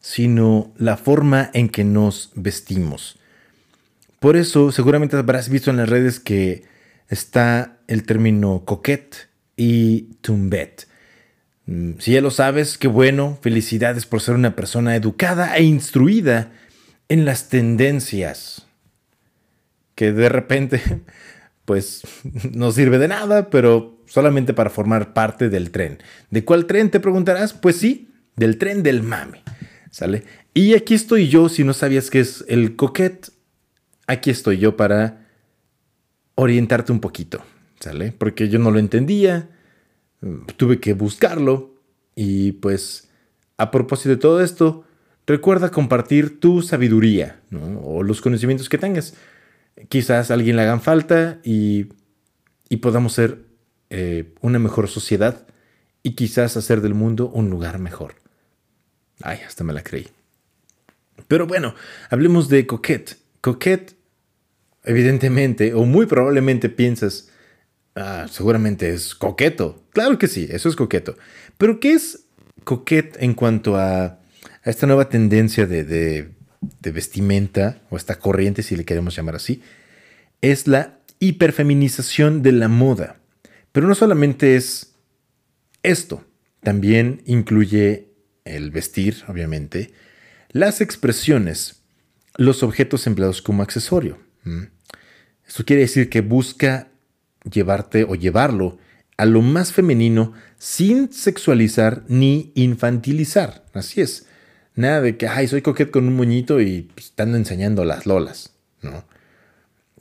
sino 0.00 0.72
la 0.76 0.96
forma 0.96 1.50
en 1.54 1.68
que 1.68 1.84
nos 1.84 2.30
vestimos. 2.34 3.18
Por 4.20 4.36
eso 4.36 4.72
seguramente 4.72 5.16
habrás 5.16 5.48
visto 5.48 5.70
en 5.70 5.76
las 5.76 5.88
redes 5.88 6.20
que 6.20 6.64
está 7.08 7.73
el 7.88 8.04
término 8.04 8.64
coquette 8.64 9.28
y 9.56 10.14
tumbet. 10.20 10.88
Mm, 11.66 11.92
Si 11.98 12.12
ya 12.12 12.20
lo 12.20 12.30
sabes, 12.30 12.78
qué 12.78 12.88
bueno, 12.88 13.38
felicidades 13.42 14.06
por 14.06 14.20
ser 14.20 14.34
una 14.34 14.56
persona 14.56 14.96
educada 14.96 15.56
e 15.56 15.62
instruida 15.62 16.52
en 17.08 17.24
las 17.24 17.48
tendencias. 17.48 18.66
Que 19.94 20.12
de 20.12 20.28
repente, 20.28 20.82
pues, 21.64 22.02
no 22.52 22.72
sirve 22.72 22.98
de 22.98 23.08
nada, 23.08 23.50
pero 23.50 24.02
solamente 24.06 24.54
para 24.54 24.70
formar 24.70 25.12
parte 25.14 25.48
del 25.48 25.70
tren. 25.70 25.98
¿De 26.30 26.44
cuál 26.44 26.66
tren 26.66 26.90
te 26.90 27.00
preguntarás? 27.00 27.52
Pues 27.52 27.76
sí, 27.76 28.10
del 28.36 28.58
tren 28.58 28.82
del 28.82 29.02
mame. 29.02 29.42
¿Sale? 29.90 30.24
Y 30.54 30.74
aquí 30.74 30.94
estoy 30.94 31.28
yo, 31.28 31.48
si 31.48 31.62
no 31.62 31.72
sabías 31.72 32.10
qué 32.10 32.20
es 32.20 32.44
el 32.48 32.74
coquette, 32.74 33.30
aquí 34.06 34.30
estoy 34.30 34.58
yo 34.58 34.76
para 34.76 35.26
orientarte 36.34 36.90
un 36.90 37.00
poquito, 37.00 37.44
Porque 38.16 38.48
yo 38.48 38.58
no 38.58 38.70
lo 38.70 38.78
entendía, 38.78 39.48
tuve 40.56 40.80
que 40.80 40.94
buscarlo 40.94 41.74
y 42.14 42.52
pues 42.52 43.08
a 43.56 43.70
propósito 43.70 44.10
de 44.10 44.16
todo 44.16 44.42
esto, 44.42 44.84
recuerda 45.26 45.70
compartir 45.70 46.40
tu 46.40 46.62
sabiduría 46.62 47.40
¿no? 47.50 47.80
o 47.80 48.02
los 48.02 48.20
conocimientos 48.20 48.68
que 48.68 48.78
tengas. 48.78 49.14
Quizás 49.88 50.30
a 50.30 50.34
alguien 50.34 50.56
le 50.56 50.62
hagan 50.62 50.80
falta 50.80 51.38
y, 51.42 51.88
y 52.68 52.78
podamos 52.78 53.12
ser 53.12 53.44
eh, 53.90 54.34
una 54.40 54.58
mejor 54.58 54.88
sociedad 54.88 55.46
y 56.02 56.12
quizás 56.12 56.56
hacer 56.56 56.80
del 56.80 56.94
mundo 56.94 57.28
un 57.28 57.50
lugar 57.50 57.78
mejor. 57.78 58.16
Ay, 59.22 59.38
hasta 59.46 59.64
me 59.64 59.72
la 59.72 59.82
creí. 59.82 60.08
Pero 61.28 61.46
bueno, 61.46 61.74
hablemos 62.10 62.48
de 62.48 62.66
coquette. 62.66 63.16
Coquette, 63.40 63.96
evidentemente, 64.84 65.74
o 65.74 65.84
muy 65.84 66.06
probablemente 66.06 66.68
piensas, 66.68 67.30
ah, 67.94 68.26
seguramente 68.30 68.90
es 68.92 69.14
coqueto. 69.14 69.84
Claro 69.92 70.18
que 70.18 70.28
sí, 70.28 70.46
eso 70.50 70.68
es 70.68 70.76
coqueto. 70.76 71.16
Pero 71.58 71.80
¿qué 71.80 71.92
es 71.92 72.26
coquette 72.64 73.16
en 73.20 73.34
cuanto 73.34 73.76
a, 73.76 74.04
a 74.04 74.20
esta 74.64 74.86
nueva 74.86 75.08
tendencia 75.08 75.66
de, 75.66 75.84
de- 75.84 76.30
vestimenta, 76.92 77.82
o 77.90 77.96
esta 77.96 78.18
corriente, 78.18 78.62
si 78.62 78.76
le 78.76 78.84
queremos 78.84 79.14
llamar 79.16 79.36
así? 79.36 79.62
Es 80.40 80.66
la 80.66 80.98
hiperfeminización 81.20 82.42
de 82.42 82.52
la 82.52 82.68
moda. 82.68 83.20
Pero 83.72 83.86
no 83.88 83.94
solamente 83.94 84.56
es 84.56 84.94
esto, 85.82 86.24
también 86.62 87.22
incluye 87.26 88.08
el 88.44 88.70
vestir, 88.70 89.24
obviamente, 89.28 89.92
las 90.50 90.80
expresiones, 90.80 91.82
los 92.36 92.62
objetos 92.62 93.06
empleados 93.06 93.42
como 93.42 93.62
accesorio. 93.62 94.18
Esto 95.46 95.64
quiere 95.64 95.82
decir 95.82 96.08
que 96.08 96.20
busca 96.20 96.88
llevarte 97.50 98.04
o 98.04 98.14
llevarlo 98.14 98.78
a 99.16 99.26
lo 99.26 99.42
más 99.42 99.72
femenino 99.72 100.32
sin 100.58 101.12
sexualizar 101.12 102.02
ni 102.08 102.52
infantilizar. 102.54 103.64
Así 103.72 104.00
es. 104.00 104.26
Nada 104.74 105.00
de 105.00 105.16
que, 105.16 105.28
ay, 105.28 105.46
soy 105.46 105.62
coquete 105.62 105.92
con 105.92 106.08
un 106.08 106.16
moñito 106.16 106.60
y 106.60 106.90
pues, 106.94 107.12
te 107.12 107.22
ando 107.22 107.36
enseñando 107.36 107.84
las 107.84 108.06
lolas, 108.06 108.52
¿no? 108.82 109.04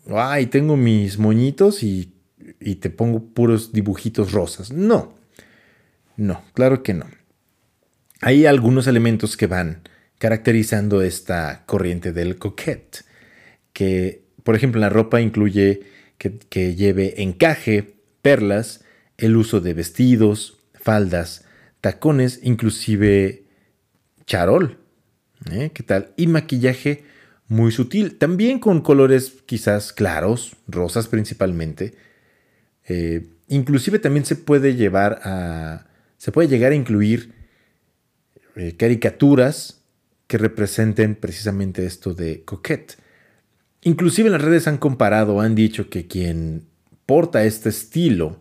Ay, 0.09 0.47
tengo 0.47 0.75
mis 0.75 1.19
moñitos 1.19 1.83
y, 1.83 2.13
y 2.59 2.75
te 2.75 2.89
pongo 2.89 3.23
puros 3.23 3.71
dibujitos 3.71 4.31
rosas. 4.31 4.71
No, 4.71 5.13
no, 6.17 6.43
claro 6.53 6.81
que 6.83 6.93
no. 6.93 7.05
Hay 8.21 8.45
algunos 8.45 8.87
elementos 8.87 9.37
que 9.37 9.47
van 9.47 9.81
caracterizando 10.17 11.01
esta 11.01 11.63
corriente 11.65 12.13
del 12.13 12.37
coquette, 12.37 13.05
que 13.73 14.23
por 14.43 14.55
ejemplo 14.55 14.79
la 14.79 14.89
ropa 14.89 15.21
incluye 15.21 15.81
que, 16.49 16.75
lleve 16.75 17.21
encaje, 17.21 17.95
perlas, 18.21 18.83
el 19.17 19.35
uso 19.35 19.61
de 19.61 19.73
vestidos, 19.73 20.59
faldas, 20.73 21.45
tacones, 21.81 22.39
inclusive 22.43 23.43
charol. 24.25 24.79
¿eh? 25.51 25.71
¿Qué 25.73 25.83
tal? 25.83 26.13
Y 26.17 26.27
maquillaje 26.27 27.03
muy 27.47 27.71
sutil, 27.71 28.17
también 28.17 28.59
con 28.59 28.81
colores 28.81 29.43
quizás 29.45 29.93
claros, 29.93 30.55
rosas 30.67 31.07
principalmente. 31.07 31.93
Eh, 32.87 33.27
inclusive 33.47 33.99
también 33.99 34.25
se 34.25 34.35
puede 34.35 34.75
llevar 34.75 35.19
a... 35.23 35.87
Se 36.17 36.31
puede 36.31 36.47
llegar 36.47 36.71
a 36.71 36.75
incluir 36.75 37.33
eh, 38.55 38.77
caricaturas 38.77 39.81
que 40.27 40.37
representen 40.37 41.15
precisamente 41.15 41.85
esto 41.85 42.13
de 42.13 42.43
coquette. 42.43 42.97
Inclusive 43.83 44.27
en 44.27 44.33
las 44.33 44.41
redes 44.41 44.67
han 44.67 44.77
comparado, 44.77 45.41
han 45.41 45.55
dicho 45.55 45.89
que 45.89 46.07
quien 46.07 46.65
porta 47.05 47.43
este 47.43 47.69
estilo 47.69 48.37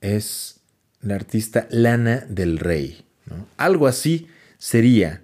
es 0.00 0.60
la 1.02 1.14
artista 1.14 1.66
Lana 1.70 2.24
del 2.28 2.58
Rey. 2.58 3.04
¿no? 3.26 3.46
Algo 3.56 3.86
así 3.86 4.28
sería 4.58 5.22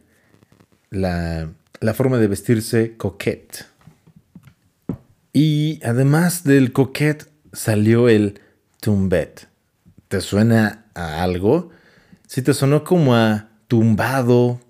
la, 0.90 1.50
la 1.81 1.94
forma 1.94 2.18
de 2.18 2.26
vestirse 2.26 2.96
coquette. 2.96 3.67
Y 5.33 5.81
además 5.85 6.44
del 6.44 6.73
coquette 6.73 7.31
salió 7.52 8.08
el 8.08 8.40
tumbet. 8.81 9.48
¿Te 10.08 10.21
suena 10.21 10.87
a 10.94 11.23
algo? 11.23 11.71
Si 12.27 12.42
te 12.42 12.52
sonó 12.52 12.85
como 12.85 13.15
a 13.15 13.48
tumbado 13.69 14.60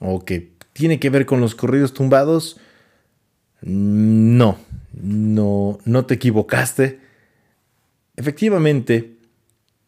o 0.00 0.24
que 0.24 0.52
tiene 0.72 0.98
que 0.98 1.10
ver 1.10 1.26
con 1.26 1.40
los 1.40 1.54
corridos 1.54 1.94
tumbados, 1.94 2.58
no, 3.66 4.58
no, 4.92 5.78
no 5.84 6.06
te 6.06 6.14
equivocaste. 6.14 7.00
Efectivamente, 8.16 9.16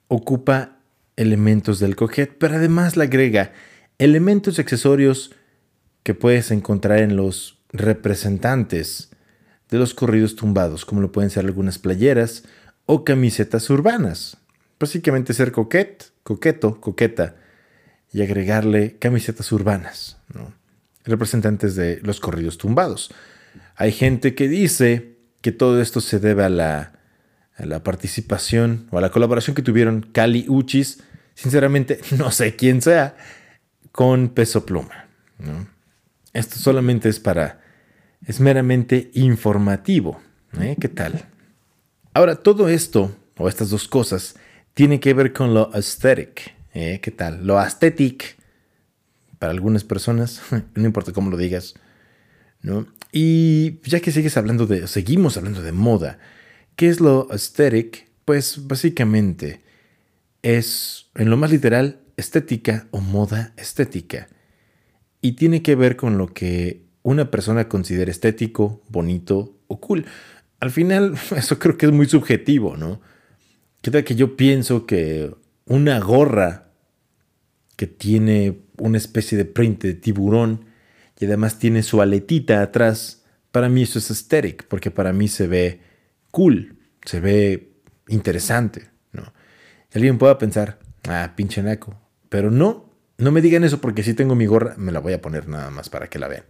ocupa 0.08 0.78
elementos 1.16 1.78
del 1.78 1.96
coquette, 1.96 2.36
pero 2.38 2.56
además 2.56 2.96
le 2.96 3.04
agrega 3.04 3.52
elementos 3.98 4.58
y 4.58 4.60
accesorios 4.60 5.32
que 6.02 6.14
puedes 6.14 6.50
encontrar 6.50 6.98
en 6.98 7.16
los 7.16 7.58
representantes 7.72 9.10
de 9.70 9.78
los 9.78 9.94
corridos 9.94 10.36
tumbados, 10.36 10.84
como 10.84 11.00
lo 11.00 11.12
pueden 11.12 11.30
ser 11.30 11.44
algunas 11.44 11.78
playeras 11.78 12.44
o 12.86 13.04
camisetas 13.04 13.68
urbanas. 13.70 14.38
Básicamente 14.80 15.34
ser 15.34 15.52
coquet, 15.52 16.10
coqueto, 16.22 16.80
coqueta 16.80 17.36
y 18.12 18.22
agregarle 18.22 18.96
camisetas 18.98 19.52
urbanas, 19.52 20.16
¿no? 20.32 20.52
representantes 21.04 21.74
de 21.74 22.00
los 22.02 22.20
corridos 22.20 22.58
tumbados. 22.58 23.10
Hay 23.80 23.92
gente 23.92 24.34
que 24.34 24.48
dice 24.48 25.18
que 25.40 25.52
todo 25.52 25.80
esto 25.80 26.00
se 26.00 26.18
debe 26.18 26.42
a 26.42 26.48
la, 26.48 26.94
participación 27.84 28.88
o 28.90 28.98
a 28.98 29.00
la 29.00 29.12
colaboración 29.12 29.54
que 29.54 29.62
tuvieron 29.62 30.00
Cali 30.00 30.46
Uchis, 30.48 31.04
sinceramente 31.34 32.00
no 32.18 32.32
sé 32.32 32.56
quién 32.56 32.82
sea, 32.82 33.16
con 33.92 34.30
Peso 34.30 34.66
Pluma. 34.66 35.06
Esto 36.32 36.56
solamente 36.56 37.08
es 37.08 37.20
para, 37.20 37.60
es 38.26 38.40
meramente 38.40 39.12
informativo. 39.14 40.20
¿eh? 40.60 40.76
¿Qué 40.80 40.88
tal? 40.88 41.26
Ahora, 42.14 42.34
todo 42.34 42.68
esto, 42.68 43.16
o 43.36 43.48
estas 43.48 43.70
dos 43.70 43.86
cosas, 43.86 44.34
tiene 44.74 44.98
que 44.98 45.14
ver 45.14 45.32
con 45.32 45.54
lo 45.54 45.72
aesthetic. 45.72 46.52
¿eh? 46.74 46.98
¿Qué 47.00 47.12
tal? 47.12 47.46
Lo 47.46 47.60
aesthetic, 47.60 48.38
para 49.38 49.52
algunas 49.52 49.84
personas, 49.84 50.42
no 50.74 50.84
importa 50.84 51.12
cómo 51.12 51.30
lo 51.30 51.36
digas, 51.36 51.76
¿no? 52.62 52.86
Y 53.12 53.80
ya 53.88 54.00
que 54.00 54.12
sigues 54.12 54.36
hablando 54.36 54.66
de, 54.66 54.86
seguimos 54.86 55.36
hablando 55.36 55.62
de 55.62 55.72
moda, 55.72 56.18
¿qué 56.76 56.88
es 56.88 57.00
lo 57.00 57.28
aesthetic? 57.30 58.08
Pues 58.24 58.66
básicamente 58.66 59.62
es, 60.42 61.06
en 61.14 61.30
lo 61.30 61.36
más 61.36 61.50
literal, 61.50 62.00
estética 62.16 62.86
o 62.90 63.00
moda 63.00 63.54
estética. 63.56 64.28
Y 65.20 65.32
tiene 65.32 65.62
que 65.62 65.74
ver 65.74 65.96
con 65.96 66.18
lo 66.18 66.28
que 66.28 66.82
una 67.02 67.30
persona 67.30 67.68
considera 67.68 68.10
estético, 68.10 68.82
bonito 68.88 69.56
o 69.66 69.80
cool. 69.80 70.04
Al 70.60 70.70
final, 70.70 71.16
eso 71.36 71.58
creo 71.58 71.78
que 71.78 71.86
es 71.86 71.92
muy 71.92 72.06
subjetivo, 72.06 72.76
¿no? 72.76 73.00
¿Qué 73.80 73.90
tal 73.90 74.04
que 74.04 74.16
yo 74.16 74.36
pienso 74.36 74.86
que 74.86 75.34
una 75.64 75.98
gorra 76.00 76.72
que 77.76 77.86
tiene 77.86 78.62
una 78.78 78.98
especie 78.98 79.38
de 79.38 79.44
print 79.44 79.82
de 79.82 79.94
tiburón 79.94 80.64
y 81.18 81.26
además 81.26 81.58
tiene 81.58 81.82
su 81.82 82.00
aletita 82.00 82.62
atrás, 82.62 83.24
para 83.50 83.68
mí 83.68 83.82
eso 83.82 83.98
es 83.98 84.10
aesthetic, 84.10 84.66
porque 84.68 84.90
para 84.90 85.12
mí 85.12 85.28
se 85.28 85.46
ve 85.46 85.80
cool, 86.30 86.78
se 87.04 87.20
ve 87.20 87.72
interesante, 88.08 88.90
¿no? 89.12 89.32
Alguien 89.92 90.18
pueda 90.18 90.38
pensar, 90.38 90.78
ah, 91.08 91.32
pinche 91.34 91.62
naco, 91.62 91.98
pero 92.28 92.50
no, 92.50 92.92
no 93.16 93.32
me 93.32 93.40
digan 93.40 93.64
eso 93.64 93.80
porque 93.80 94.02
si 94.02 94.14
tengo 94.14 94.34
mi 94.34 94.46
gorra, 94.46 94.74
me 94.76 94.92
la 94.92 95.00
voy 95.00 95.12
a 95.12 95.22
poner 95.22 95.48
nada 95.48 95.70
más 95.70 95.88
para 95.88 96.08
que 96.08 96.18
la 96.18 96.28
vean. 96.28 96.44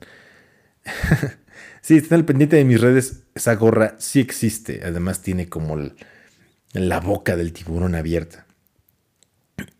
sí, 1.80 1.96
están 1.96 2.20
al 2.20 2.24
pendiente 2.26 2.56
de 2.56 2.64
mis 2.64 2.80
redes, 2.80 3.22
esa 3.34 3.54
gorra 3.54 3.94
sí 3.98 4.20
existe, 4.20 4.82
además 4.84 5.22
tiene 5.22 5.48
como 5.48 5.78
la 6.72 7.00
boca 7.00 7.36
del 7.36 7.52
tiburón 7.52 7.94
abierta. 7.94 8.46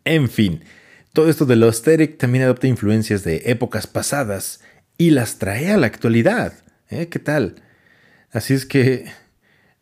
En 0.05 0.31
fin, 0.31 0.65
todo 1.13 1.29
esto 1.29 1.45
de 1.45 1.57
lo 1.57 1.67
aesthetic 1.67 2.17
también 2.17 2.45
adopta 2.45 2.67
influencias 2.69 3.25
de 3.25 3.43
épocas 3.47 3.87
pasadas 3.87 4.61
y 4.99 5.11
las 5.11 5.39
trae 5.39 5.71
a 5.71 5.77
la 5.77 5.87
actualidad. 5.87 6.53
¿eh? 6.91 7.09
¿Qué 7.09 7.21
tal? 7.21 7.63
Así 8.33 8.53
es 8.53 8.67
que 8.67 9.07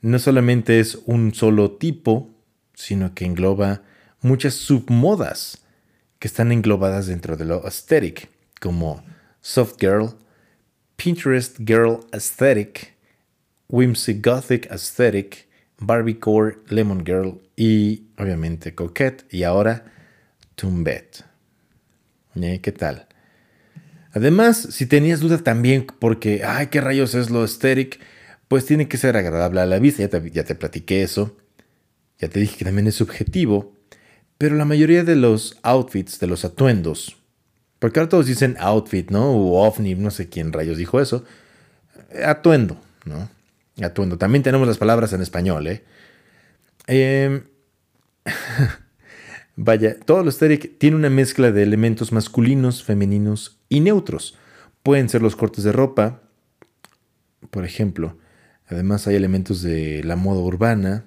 no 0.03 0.19
solamente 0.19 0.79
es 0.79 0.97
un 1.07 1.35
solo 1.35 1.73
tipo, 1.73 2.31
sino 2.75 3.15
que 3.15 3.25
engloba 3.25 3.83
muchas 4.21 4.55
submodas 4.55 5.65
que 6.19 6.29
están 6.29 6.53
englobadas 6.53 7.07
dentro 7.07 7.37
de 7.37 7.47
lo 7.47 7.65
aesthetic, 7.65 8.29
como 8.61 9.03
soft 9.41 9.77
girl, 9.81 10.15
Pinterest 10.97 11.59
girl 11.59 12.07
aesthetic, 12.13 12.95
whimsy 13.69 14.15
gothic 14.21 14.71
aesthetic, 14.71 15.49
barbiecore, 15.79 16.59
lemon 16.69 17.05
girl 17.05 17.41
y 17.57 18.05
obviamente 18.19 18.75
coquette 18.75 19.27
y 19.31 19.43
ahora 19.43 19.85
tumbet. 20.55 21.25
¿Eh? 22.35 22.61
¿Qué 22.63 22.73
tal? 22.73 23.07
Además, 24.17 24.69
si 24.71 24.87
tenías 24.87 25.21
duda 25.21 25.37
también 25.37 25.87
porque, 25.99 26.43
ay, 26.43 26.69
qué 26.69 26.81
rayos 26.81 27.15
es 27.15 27.29
lo 27.29 27.43
aesthetic, 27.43 28.01
pues 28.49 28.65
tiene 28.65 28.89
que 28.89 28.97
ser 28.97 29.15
agradable 29.15 29.61
a 29.61 29.67
la 29.67 29.79
vista, 29.79 30.03
ya 30.03 30.09
te, 30.09 30.31
ya 30.31 30.43
te 30.43 30.55
platiqué 30.55 31.03
eso, 31.03 31.37
ya 32.19 32.31
te 32.31 32.41
dije 32.41 32.57
que 32.57 32.65
también 32.65 32.87
es 32.87 32.95
subjetivo, 32.95 33.75
pero 34.39 34.57
la 34.57 34.65
mayoría 34.65 35.05
de 35.05 35.17
los 35.17 35.59
outfits, 35.63 36.19
de 36.19 36.29
los 36.29 36.47
atuendos, 36.47 37.19
porque 37.79 38.01
ahora 38.01 38.09
todos 38.09 38.25
dicen 38.25 38.57
outfit, 38.59 39.11
¿no? 39.11 39.33
O 39.33 39.63
ovni, 39.63 39.95
no 39.95 40.11
sé 40.11 40.31
quién 40.31 40.51
rayos 40.51 40.79
dijo 40.79 40.99
eso, 40.99 41.23
atuendo, 42.25 42.81
¿no? 43.05 43.29
Atuendo. 43.83 44.17
También 44.17 44.43
tenemos 44.43 44.67
las 44.67 44.79
palabras 44.79 45.13
en 45.13 45.21
español, 45.21 45.67
¿eh? 45.67 45.85
Em, 46.87 47.43
Vaya, 49.57 49.99
todo 49.99 50.23
lo 50.23 50.29
aesthetic 50.29 50.79
tiene 50.79 50.97
una 50.97 51.09
mezcla 51.09 51.51
de 51.51 51.63
elementos 51.63 52.13
masculinos, 52.13 52.85
femeninos 52.85 53.59
y 53.71 53.81
neutros. 53.81 54.37
Pueden 54.83 55.09
ser 55.09 55.23
los 55.23 55.35
cortes 55.35 55.65
de 55.65 55.73
ropa, 55.73 56.23
por 57.51 57.65
ejemplo. 57.65 58.19
Además 58.67 59.07
hay 59.07 59.17
elementos 59.17 59.63
de 59.63 60.05
la 60.05 60.15
moda 60.15 60.41
urbana 60.41 61.07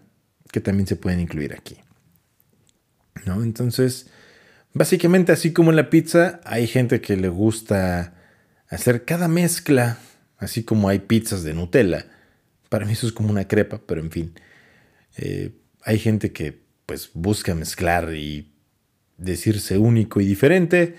que 0.52 0.62
también 0.62 0.88
se 0.88 0.95
pueden 0.95 1.20
incluir 1.20 1.54
aquí. 1.54 1.78
¿No? 3.26 3.43
Entonces, 3.43 4.10
básicamente 4.74 5.32
así 5.32 5.54
como 5.54 5.70
en 5.70 5.76
la 5.76 5.91
pizza, 5.91 6.41
hay 6.43 6.66
gente 6.66 7.02
que 7.02 7.18
le 7.18 7.30
gusta 7.30 8.16
hacer 8.68 9.06
cada 9.06 9.28
mezcla, 9.28 10.00
así 10.38 10.64
como 10.64 10.89
hay 10.89 11.00
pizzas 11.00 11.43
de 11.43 11.54
Nutella. 11.54 12.08
Para 12.70 12.86
mí 12.86 12.93
eso 12.93 13.06
es 13.06 13.14
como 13.14 13.30
una 13.30 13.47
crepa, 13.47 13.80
pero 13.86 14.02
en 14.02 14.10
fin. 14.10 14.34
Eh, 15.18 15.52
hay 15.84 16.00
gente 16.00 16.32
que 16.32 16.69
pues 16.90 17.12
busca 17.14 17.54
mezclar 17.54 18.16
y 18.16 18.52
decirse 19.20 19.78
único 19.78 20.22
y 20.22 20.26
diferente, 20.26 20.96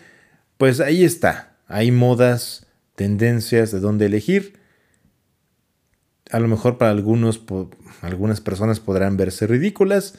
pues 0.56 0.78
ahí 0.78 1.02
está. 1.02 1.56
Hay 1.66 1.90
modas, 1.90 2.68
tendencias 2.94 3.72
de 3.72 3.80
dónde 3.80 4.06
elegir. 4.06 4.60
A 6.30 6.38
lo 6.38 6.46
mejor 6.46 6.78
para 6.78 6.92
algunos, 6.92 7.42
algunas 8.02 8.40
personas 8.40 8.78
podrán 8.78 9.16
verse 9.16 9.48
ridículas 9.48 10.14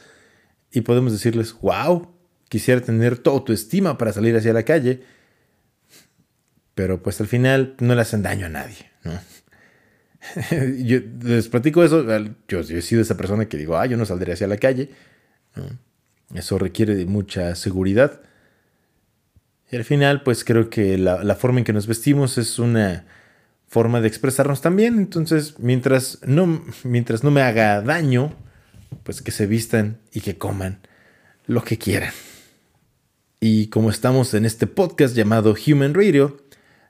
y 0.70 0.82
podemos 0.82 1.10
decirles, 1.10 1.56
wow, 1.62 2.06
quisiera 2.50 2.82
tener 2.82 3.16
toda 3.16 3.42
tu 3.42 3.54
estima 3.54 3.96
para 3.96 4.12
salir 4.12 4.36
hacia 4.36 4.52
la 4.52 4.64
calle. 4.64 5.00
Pero 6.74 7.02
pues 7.02 7.18
al 7.22 7.28
final 7.28 7.76
no 7.80 7.94
le 7.94 8.02
hacen 8.02 8.22
daño 8.22 8.44
a 8.44 8.50
nadie, 8.50 8.90
¿no? 9.04 9.18
yo 10.84 10.98
les 11.22 11.48
platico 11.48 11.82
eso, 11.82 12.06
yo, 12.46 12.60
yo 12.60 12.76
he 12.76 12.82
sido 12.82 13.00
esa 13.00 13.16
persona 13.16 13.46
que 13.46 13.56
digo, 13.56 13.78
ah, 13.78 13.86
yo 13.86 13.96
no 13.96 14.04
saldré 14.04 14.34
hacia 14.34 14.46
la 14.46 14.58
calle. 14.58 14.90
Eso 16.34 16.58
requiere 16.58 16.94
de 16.94 17.06
mucha 17.06 17.54
seguridad. 17.54 18.20
Y 19.70 19.76
al 19.76 19.84
final, 19.84 20.22
pues 20.22 20.44
creo 20.44 20.70
que 20.70 20.98
la, 20.98 21.24
la 21.24 21.34
forma 21.34 21.58
en 21.58 21.64
que 21.64 21.72
nos 21.72 21.86
vestimos 21.86 22.38
es 22.38 22.58
una 22.58 23.06
forma 23.68 24.02
de 24.02 24.08
expresarnos 24.08 24.60
también. 24.60 24.98
Entonces, 24.98 25.58
mientras 25.58 26.18
no, 26.26 26.62
mientras 26.84 27.24
no 27.24 27.30
me 27.30 27.40
haga 27.40 27.80
daño, 27.80 28.34
pues 29.02 29.22
que 29.22 29.30
se 29.30 29.46
vistan 29.46 29.98
y 30.12 30.20
que 30.20 30.36
coman 30.36 30.80
lo 31.46 31.64
que 31.64 31.78
quieran. 31.78 32.12
Y 33.40 33.68
como 33.68 33.90
estamos 33.90 34.34
en 34.34 34.44
este 34.44 34.66
podcast 34.66 35.16
llamado 35.16 35.54
Human 35.66 35.94
Radio, 35.94 36.36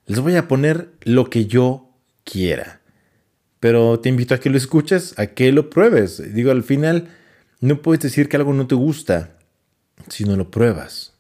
les 0.07 0.19
voy 0.19 0.37
a 0.37 0.49
poner 0.49 0.91
lo 1.03 1.31
que 1.31 1.47
yo 1.47 1.89
quiera. 2.25 2.81
Pero 3.61 4.01
te 4.01 4.09
invito 4.09 4.35
a 4.35 4.41
que 4.41 4.51
lo 4.51 4.57
escuches, 4.57 5.19
a 5.19 5.29
que 5.29 5.53
lo 5.53 5.71
pruebes. 5.71 6.35
Digo, 6.35 6.51
al 6.51 6.65
final 6.65 7.09
no 7.63 7.81
puedes 7.81 8.03
decir 8.03 8.29
que 8.29 8.37
algo 8.37 8.53
no 8.53 8.67
te 8.67 8.75
gusta 8.75 9.39
si 10.09 10.25
no 10.25 10.37
lo 10.37 10.51
pruebas. 10.51 11.13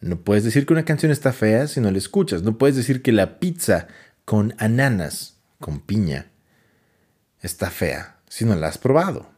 No 0.00 0.20
puedes 0.20 0.42
decir 0.42 0.66
que 0.66 0.72
una 0.72 0.84
canción 0.84 1.12
está 1.12 1.32
fea 1.32 1.68
si 1.68 1.80
no 1.80 1.92
la 1.92 1.98
escuchas. 1.98 2.42
No 2.42 2.58
puedes 2.58 2.74
decir 2.74 3.02
que 3.02 3.12
la 3.12 3.38
pizza 3.38 3.86
con 4.24 4.54
ananas, 4.58 5.38
con 5.60 5.78
piña, 5.78 6.26
está 7.40 7.70
fea 7.70 8.18
si 8.28 8.44
no 8.44 8.56
la 8.56 8.66
has 8.66 8.78
probado. 8.78 9.30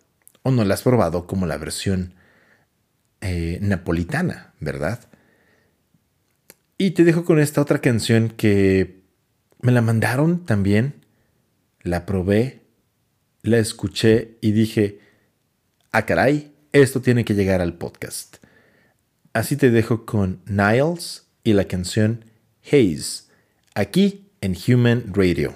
O 0.42 0.50
no 0.50 0.64
la 0.64 0.72
has 0.72 0.82
probado 0.82 1.26
como 1.26 1.44
la 1.44 1.58
versión 1.58 2.14
eh, 3.20 3.58
napolitana, 3.60 4.54
¿verdad? 4.58 5.00
Y 6.78 6.92
te 6.92 7.04
dejo 7.04 7.26
con 7.26 7.38
esta 7.38 7.60
otra 7.60 7.80
canción 7.82 8.30
que 8.30 9.02
me 9.60 9.70
la 9.70 9.82
mandaron 9.82 10.46
también. 10.46 11.04
La 11.82 12.06
probé, 12.06 12.62
la 13.42 13.58
escuché 13.58 14.38
y 14.40 14.52
dije, 14.52 14.99
ah 15.92 16.06
caray, 16.06 16.52
esto 16.72 17.00
tiene 17.00 17.24
que 17.24 17.34
llegar 17.34 17.60
al 17.60 17.74
podcast. 17.74 18.36
Así 19.32 19.56
te 19.56 19.70
dejo 19.70 20.06
con 20.06 20.40
Niles 20.46 21.26
y 21.44 21.52
la 21.52 21.64
canción 21.66 22.24
Haze, 22.64 23.24
aquí 23.74 24.30
en 24.40 24.56
Human 24.66 25.12
Radio. 25.12 25.54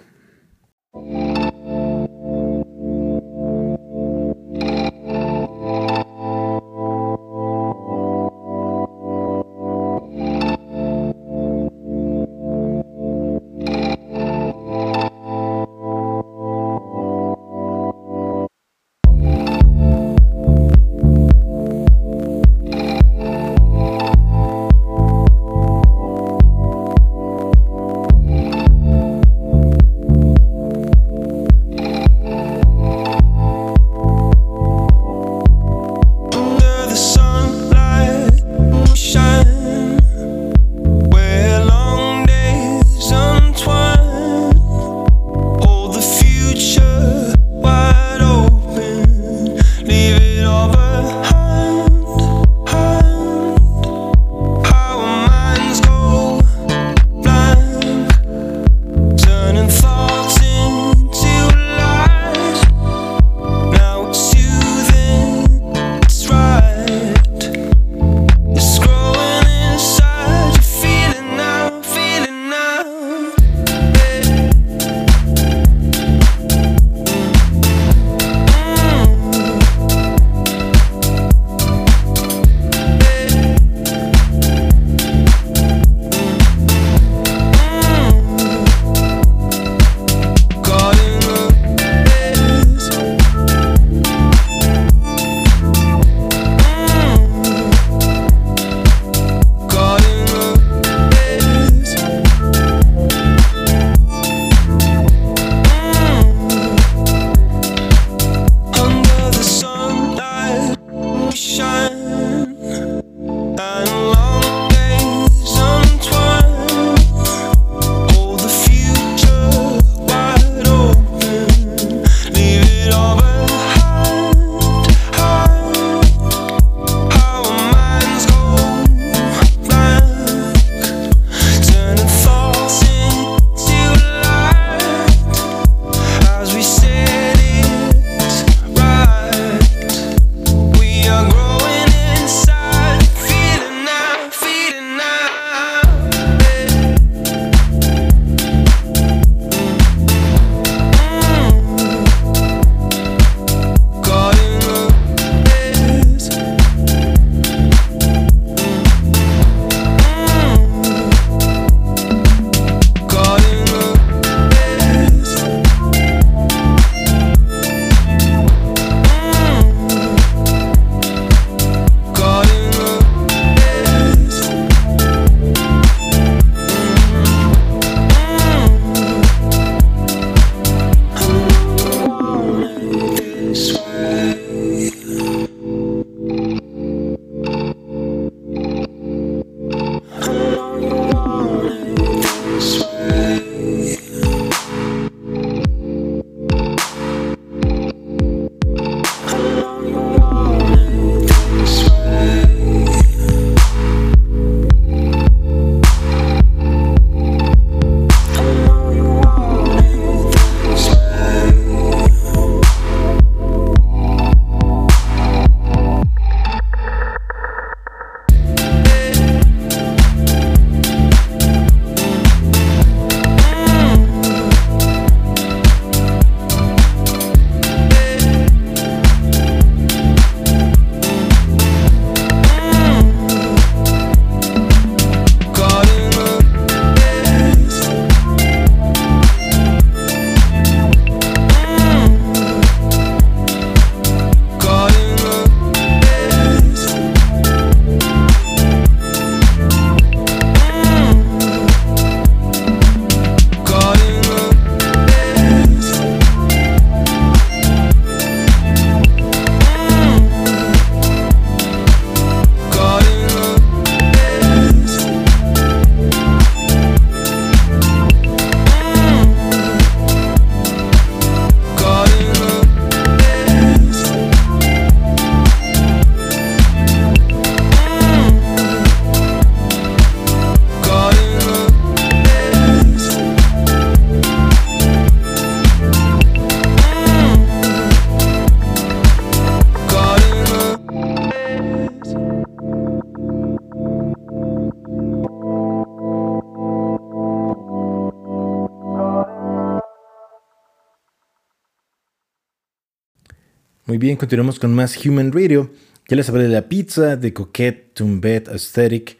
Muy 303.94 304.00
bien, 304.00 304.16
continuamos 304.16 304.58
con 304.58 304.74
más 304.74 305.06
Human 305.06 305.30
Radio. 305.30 305.70
Ya 306.08 306.16
les 306.16 306.28
hablé 306.28 306.42
de 306.42 306.48
la 306.48 306.68
pizza, 306.68 307.14
de 307.14 307.32
Coquette, 307.32 307.94
Tumbet, 307.94 308.48
Aesthetic. 308.48 309.18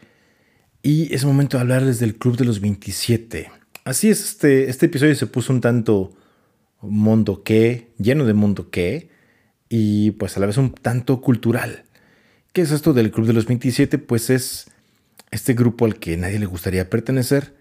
Y 0.82 1.14
es 1.14 1.24
momento 1.24 1.56
de 1.56 1.60
hablarles 1.60 2.00
del 2.00 2.16
Club 2.16 2.36
de 2.36 2.44
los 2.44 2.60
27. 2.60 3.52
Así 3.84 4.10
es, 4.10 4.24
este, 4.24 4.68
este 4.68 4.86
episodio 4.86 5.14
se 5.14 5.28
puso 5.28 5.52
un 5.52 5.60
tanto 5.60 6.16
mundo 6.80 7.44
que, 7.44 7.92
lleno 7.98 8.24
de 8.24 8.34
mundo 8.34 8.70
que, 8.70 9.10
y 9.68 10.10
pues 10.10 10.36
a 10.36 10.40
la 10.40 10.46
vez 10.46 10.56
un 10.56 10.72
tanto 10.72 11.20
cultural. 11.20 11.84
¿Qué 12.52 12.62
es 12.62 12.72
esto 12.72 12.92
del 12.92 13.12
Club 13.12 13.28
de 13.28 13.34
los 13.34 13.46
27? 13.46 13.98
Pues 13.98 14.28
es 14.28 14.72
este 15.30 15.54
grupo 15.54 15.84
al 15.84 16.00
que 16.00 16.16
nadie 16.16 16.40
le 16.40 16.46
gustaría 16.46 16.90
pertenecer. 16.90 17.54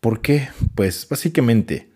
¿Por 0.00 0.20
qué? 0.20 0.48
Pues 0.74 1.06
básicamente 1.08 1.90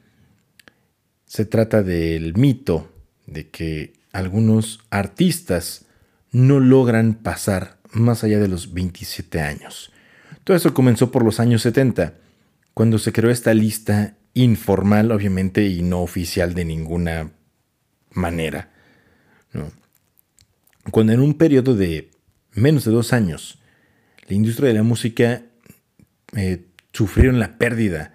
se 1.26 1.44
trata 1.44 1.82
del 1.82 2.36
mito 2.36 2.88
de 3.26 3.48
que 3.48 3.97
algunos 4.12 4.80
artistas 4.90 5.86
no 6.32 6.60
logran 6.60 7.14
pasar 7.14 7.78
más 7.92 8.24
allá 8.24 8.38
de 8.38 8.48
los 8.48 8.72
27 8.72 9.40
años. 9.40 9.92
Todo 10.44 10.56
eso 10.56 10.74
comenzó 10.74 11.10
por 11.10 11.24
los 11.24 11.40
años 11.40 11.62
70, 11.62 12.14
cuando 12.74 12.98
se 12.98 13.12
creó 13.12 13.30
esta 13.30 13.52
lista 13.54 14.16
informal, 14.34 15.10
obviamente, 15.10 15.66
y 15.66 15.82
no 15.82 16.00
oficial 16.00 16.54
de 16.54 16.64
ninguna 16.64 17.32
manera. 18.12 18.70
Cuando 20.90 21.12
en 21.12 21.20
un 21.20 21.34
periodo 21.34 21.74
de 21.74 22.10
menos 22.52 22.84
de 22.84 22.92
dos 22.92 23.12
años, 23.12 23.58
la 24.26 24.34
industria 24.34 24.68
de 24.68 24.74
la 24.74 24.82
música 24.82 25.42
eh, 26.36 26.66
sufrieron 26.92 27.38
la 27.38 27.58
pérdida 27.58 28.14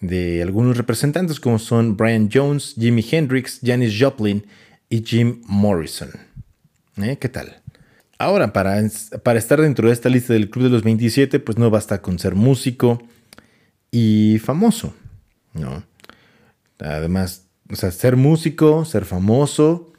de 0.00 0.42
algunos 0.42 0.76
representantes 0.76 1.40
como 1.40 1.58
son 1.58 1.96
Brian 1.96 2.28
Jones, 2.32 2.74
Jimi 2.78 3.04
Hendrix, 3.10 3.60
Janis 3.62 3.96
Joplin 3.98 4.46
y 4.88 5.02
Jim 5.04 5.42
Morrison. 5.46 6.10
¿Eh? 6.96 7.16
¿Qué 7.18 7.28
tal? 7.28 7.60
Ahora, 8.18 8.52
para, 8.52 8.80
para 9.22 9.38
estar 9.38 9.60
dentro 9.60 9.88
de 9.88 9.94
esta 9.94 10.08
lista 10.08 10.32
del 10.32 10.50
Club 10.50 10.64
de 10.64 10.70
los 10.70 10.82
27, 10.82 11.40
pues 11.40 11.58
no 11.58 11.70
basta 11.70 12.00
con 12.00 12.18
ser 12.18 12.34
músico 12.34 13.02
y 13.90 14.38
famoso, 14.38 14.94
¿no? 15.52 15.84
Además, 16.78 17.46
o 17.70 17.76
sea, 17.76 17.90
ser 17.90 18.16
músico, 18.16 18.84
ser 18.84 19.04
famoso 19.04 19.92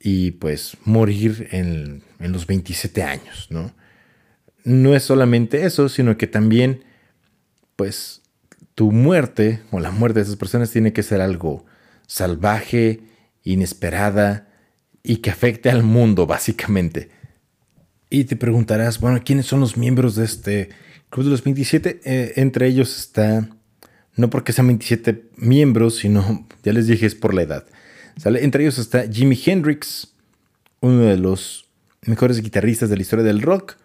y 0.00 0.32
pues 0.32 0.76
morir 0.84 1.48
en, 1.52 2.02
en 2.18 2.32
los 2.32 2.46
27 2.46 3.02
años, 3.02 3.46
¿no? 3.50 3.72
No 4.64 4.96
es 4.96 5.02
solamente 5.02 5.64
eso, 5.64 5.88
sino 5.88 6.16
que 6.16 6.26
también, 6.26 6.84
pues, 7.76 8.22
tu 8.74 8.90
muerte 8.90 9.62
o 9.70 9.78
la 9.78 9.90
muerte 9.90 10.20
de 10.20 10.24
esas 10.24 10.36
personas 10.36 10.70
tiene 10.70 10.92
que 10.92 11.02
ser 11.02 11.20
algo 11.20 11.64
salvaje, 12.06 13.00
inesperada 13.44 14.48
y 15.02 15.18
que 15.18 15.30
afecte 15.30 15.70
al 15.70 15.82
mundo, 15.82 16.26
básicamente. 16.26 17.10
Y 18.10 18.24
te 18.24 18.36
preguntarás, 18.36 19.00
bueno, 19.00 19.20
¿quiénes 19.24 19.46
son 19.46 19.60
los 19.60 19.76
miembros 19.76 20.16
de 20.16 20.24
este 20.24 20.70
Club 21.10 21.26
de 21.26 21.30
los 21.30 21.44
27? 21.44 22.00
Eh, 22.04 22.32
entre 22.36 22.66
ellos 22.66 22.98
está, 22.98 23.48
no 24.16 24.30
porque 24.30 24.52
sean 24.52 24.66
27 24.66 25.30
miembros, 25.36 25.96
sino, 25.96 26.46
ya 26.62 26.72
les 26.72 26.86
dije, 26.86 27.06
es 27.06 27.14
por 27.14 27.34
la 27.34 27.42
edad. 27.42 27.66
Entre 28.24 28.64
ellos 28.64 28.78
está 28.78 29.06
Jimi 29.10 29.40
Hendrix, 29.44 30.14
uno 30.80 31.02
de 31.02 31.16
los 31.16 31.68
mejores 32.02 32.40
guitarristas 32.40 32.88
de 32.88 32.96
la 32.96 33.02
historia 33.02 33.24
del 33.24 33.42
rock. 33.42 33.76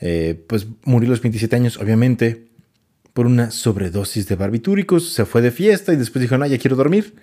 Eh, 0.00 0.42
pues 0.48 0.66
murió 0.84 1.08
a 1.08 1.10
los 1.10 1.22
27 1.22 1.54
años, 1.56 1.78
obviamente, 1.78 2.48
por 3.12 3.26
una 3.26 3.50
sobredosis 3.50 4.26
de 4.28 4.36
barbitúricos. 4.36 5.12
Se 5.12 5.24
fue 5.24 5.42
de 5.42 5.50
fiesta 5.50 5.92
y 5.92 5.96
después 5.96 6.20
dijo, 6.22 6.36
no, 6.36 6.46
ya 6.46 6.58
quiero 6.58 6.76
dormir. 6.76 7.14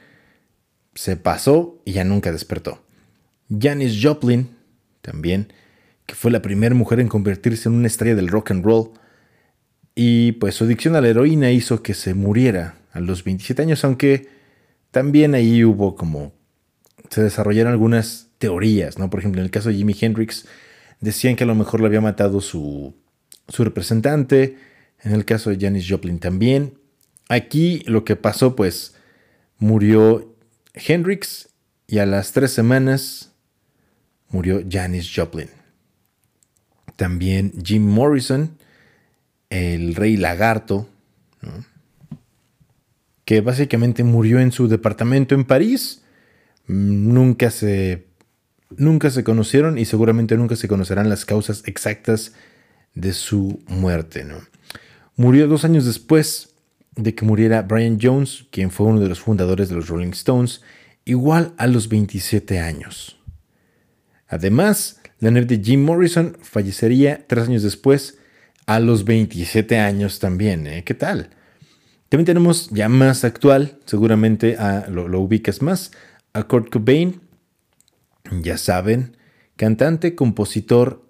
Se 0.94 1.16
pasó 1.18 1.82
y 1.86 1.94
ya 1.94 2.04
nunca 2.04 2.32
despertó. 2.32 2.82
Janis 3.50 4.00
Joplin, 4.02 4.56
también, 5.02 5.54
que 6.06 6.16
fue 6.16 6.32
la 6.32 6.42
primera 6.42 6.76
mujer 6.76 7.00
en 7.00 7.08
convertirse 7.08 7.70
en 7.70 7.76
una 7.76 7.88
estrella 7.88 8.16
del 8.16 8.28
rock 8.28 8.52
and 8.52 8.66
roll. 8.66 8.92
Y 9.96 10.34
pues 10.34 10.56
su 10.56 10.64
adicción 10.64 10.96
a 10.96 11.02
la 11.02 11.10
heroína 11.10 11.52
hizo 11.52 11.84
que 11.84 11.94
se 11.94 12.14
muriera 12.14 12.78
a 12.92 13.00
los 13.00 13.24
27 13.24 13.62
años, 13.62 13.84
aunque 13.84 14.28
también 14.92 15.36
ahí 15.36 15.64
hubo 15.64 15.96
como 15.96 16.34
se 17.10 17.22
desarrollaron 17.22 17.72
algunas 17.72 18.30
teorías, 18.38 18.98
¿no? 18.98 19.10
Por 19.10 19.20
ejemplo, 19.20 19.42
en 19.42 19.46
el 19.46 19.52
caso 19.52 19.70
de 19.70 19.76
Jimi 19.76 19.96
Hendrix, 20.00 20.48
decían 21.00 21.36
que 21.36 21.44
a 21.44 21.48
lo 21.48 21.56
mejor 21.56 21.82
lo 21.82 21.88
había 21.88 22.02
matado 22.02 22.42
su, 22.42 22.96
su 23.48 23.64
representante. 23.64 24.58
En 25.04 25.14
el 25.14 25.26
caso 25.26 25.50
de 25.50 25.58
Janis 25.60 25.88
Joplin 25.90 26.20
también. 26.20 26.78
Aquí 27.28 27.84
lo 27.86 28.06
que 28.06 28.16
pasó, 28.16 28.56
pues, 28.56 28.96
murió 29.58 30.31
Hendrix 30.74 31.50
y 31.88 32.00
a 32.00 32.06
las 32.06 32.32
tres 32.32 32.52
semanas 32.52 33.32
murió 34.30 34.64
Janis 34.70 35.12
Joplin. 35.14 35.50
También 36.96 37.54
Jim 37.64 37.84
Morrison, 37.84 38.58
el 39.50 39.96
rey 39.96 40.18
lagarto, 40.18 40.88
que 43.26 43.42
básicamente 43.42 44.04
murió 44.04 44.40
en 44.40 44.52
su 44.52 44.68
departamento 44.68 45.36
en 45.36 45.46
París. 45.46 46.04
Nunca 46.68 47.52
se, 47.52 48.08
nunca 48.78 49.10
se 49.10 49.24
conocieron 49.24 49.78
y 49.78 49.86
seguramente 49.86 50.38
nunca 50.38 50.56
se 50.56 50.68
conocerán 50.68 51.10
las 51.10 51.26
causas 51.26 51.64
exactas 51.66 52.34
de 52.94 53.14
su 53.14 53.62
muerte. 53.68 54.24
¿no? 54.24 54.36
Murió 55.16 55.48
dos 55.48 55.66
años 55.66 55.86
después 55.86 56.51
de 56.96 57.16
que 57.16 57.26
muriera 57.26 57.62
Brian 57.62 57.98
Jones, 58.02 58.46
quien 58.52 58.72
fue 58.72 58.88
uno 58.88 59.00
de 59.00 59.10
los 59.10 59.20
fundadores 59.20 59.70
de 59.70 59.76
los 59.76 59.88
Rolling 59.88 60.12
Stones, 60.12 60.62
igual 61.06 61.54
a 61.58 61.68
los 61.68 61.88
27 61.90 62.60
años. 62.60 63.20
Además, 64.28 65.02
la 65.20 65.32
nerd 65.32 65.48
de 65.48 65.62
Jim 65.64 65.84
Morrison 65.84 66.38
fallecería 66.42 67.26
tres 67.28 67.48
años 67.48 67.64
después, 67.64 68.18
a 68.66 68.80
los 68.80 69.06
27 69.06 69.78
años 69.78 70.20
también. 70.20 70.68
¿eh? 70.68 70.84
¿Qué 70.84 70.94
tal? 70.94 71.30
También 72.10 72.26
tenemos 72.26 72.70
ya 72.70 72.90
más 72.90 73.24
actual, 73.24 73.80
seguramente 73.86 74.58
a, 74.58 74.88
lo, 74.90 75.08
lo 75.08 75.20
ubicas 75.20 75.62
más, 75.62 75.92
a 76.34 76.44
Kurt 76.44 76.70
Cobain, 76.70 77.22
ya 78.42 78.58
saben, 78.58 79.18
cantante, 79.56 80.16
compositor 80.16 81.06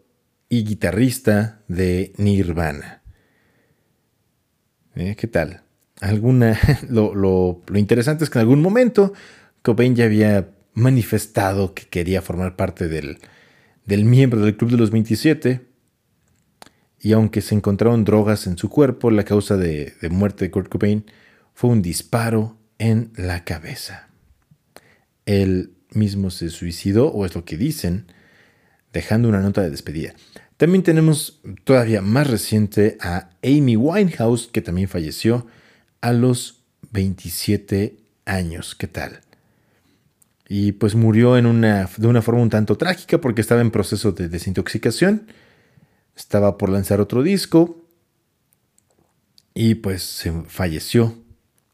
y 0.50 0.64
guitarrista 0.64 1.62
de 1.68 2.14
Nirvana. 2.18 3.02
¿Eh? 4.96 5.16
¿Qué 5.18 5.28
tal? 5.28 5.64
Alguna, 6.02 6.60
lo, 6.90 7.16
lo, 7.16 7.62
interesante 7.76 8.24
es 8.24 8.30
que 8.30 8.40
en 8.40 8.42
algún 8.42 8.62
momento 8.62 9.14
Cobain 9.62 9.96
ya 9.96 10.06
había 10.06 10.50
manifestado 10.74 11.74
que 11.74 11.86
quería 11.86 12.22
formar 12.22 12.56
parte 12.56 12.88
del, 12.88 13.20
del 13.86 14.04
miembro 14.06 14.42
del 14.42 14.58
Club 14.58 14.72
de 14.72 14.78
los 14.78 14.92
27. 14.92 15.62
Y 17.00 17.14
aunque 17.14 17.42
se 17.42 17.56
encontraron 17.56 18.04
drogas 18.04 18.48
en 18.48 18.58
su 18.58 18.70
cuerpo, 18.70 19.10
la 19.12 19.24
causa 19.24 19.58
de, 19.58 19.94
de 20.02 20.10
muerte 20.10 20.46
de 20.46 20.52
Kurt 20.52 20.70
Cobain 20.70 21.06
fue 21.54 21.70
un 21.70 21.82
disparo 21.82 22.58
en 22.80 23.12
la 23.16 23.44
cabeza. 23.44 24.10
Él 25.26 25.74
mismo 25.92 26.32
se 26.32 26.50
suicidó, 26.50 27.08
o 27.08 27.26
es 27.26 27.36
lo 27.36 27.46
que 27.46 27.58
dicen, 27.58 28.08
dejando 28.92 29.30
una 29.30 29.42
nota 29.42 29.62
de 29.62 29.70
despedida. 29.70 30.14
También 30.58 30.84
tenemos 30.84 31.42
todavía 31.64 32.02
más 32.02 32.28
reciente 32.28 32.98
a 33.02 33.30
Amy 33.44 33.76
Winehouse, 33.76 34.48
que 34.48 34.62
también 34.62 34.88
falleció 34.88 35.48
a 36.02 36.12
los 36.14 36.64
27 36.92 37.98
años. 38.26 38.76
¿Qué 38.76 38.88
tal? 38.88 39.22
Y 40.50 40.74
pues 40.74 40.96
murió 40.96 41.38
en 41.38 41.46
una, 41.46 41.90
de 41.96 42.08
una 42.08 42.22
forma 42.22 42.42
un 42.42 42.50
tanto 42.50 42.78
trágica 42.78 43.22
porque 43.22 43.42
estaba 43.42 43.62
en 43.62 43.72
proceso 43.72 44.12
de 44.12 44.28
desintoxicación. 44.28 45.28
Estaba 46.16 46.58
por 46.58 46.70
lanzar 46.70 47.00
otro 47.00 47.24
disco. 47.24 47.86
Y 49.54 49.76
pues 49.76 50.04
se 50.04 50.32
falleció 50.48 51.18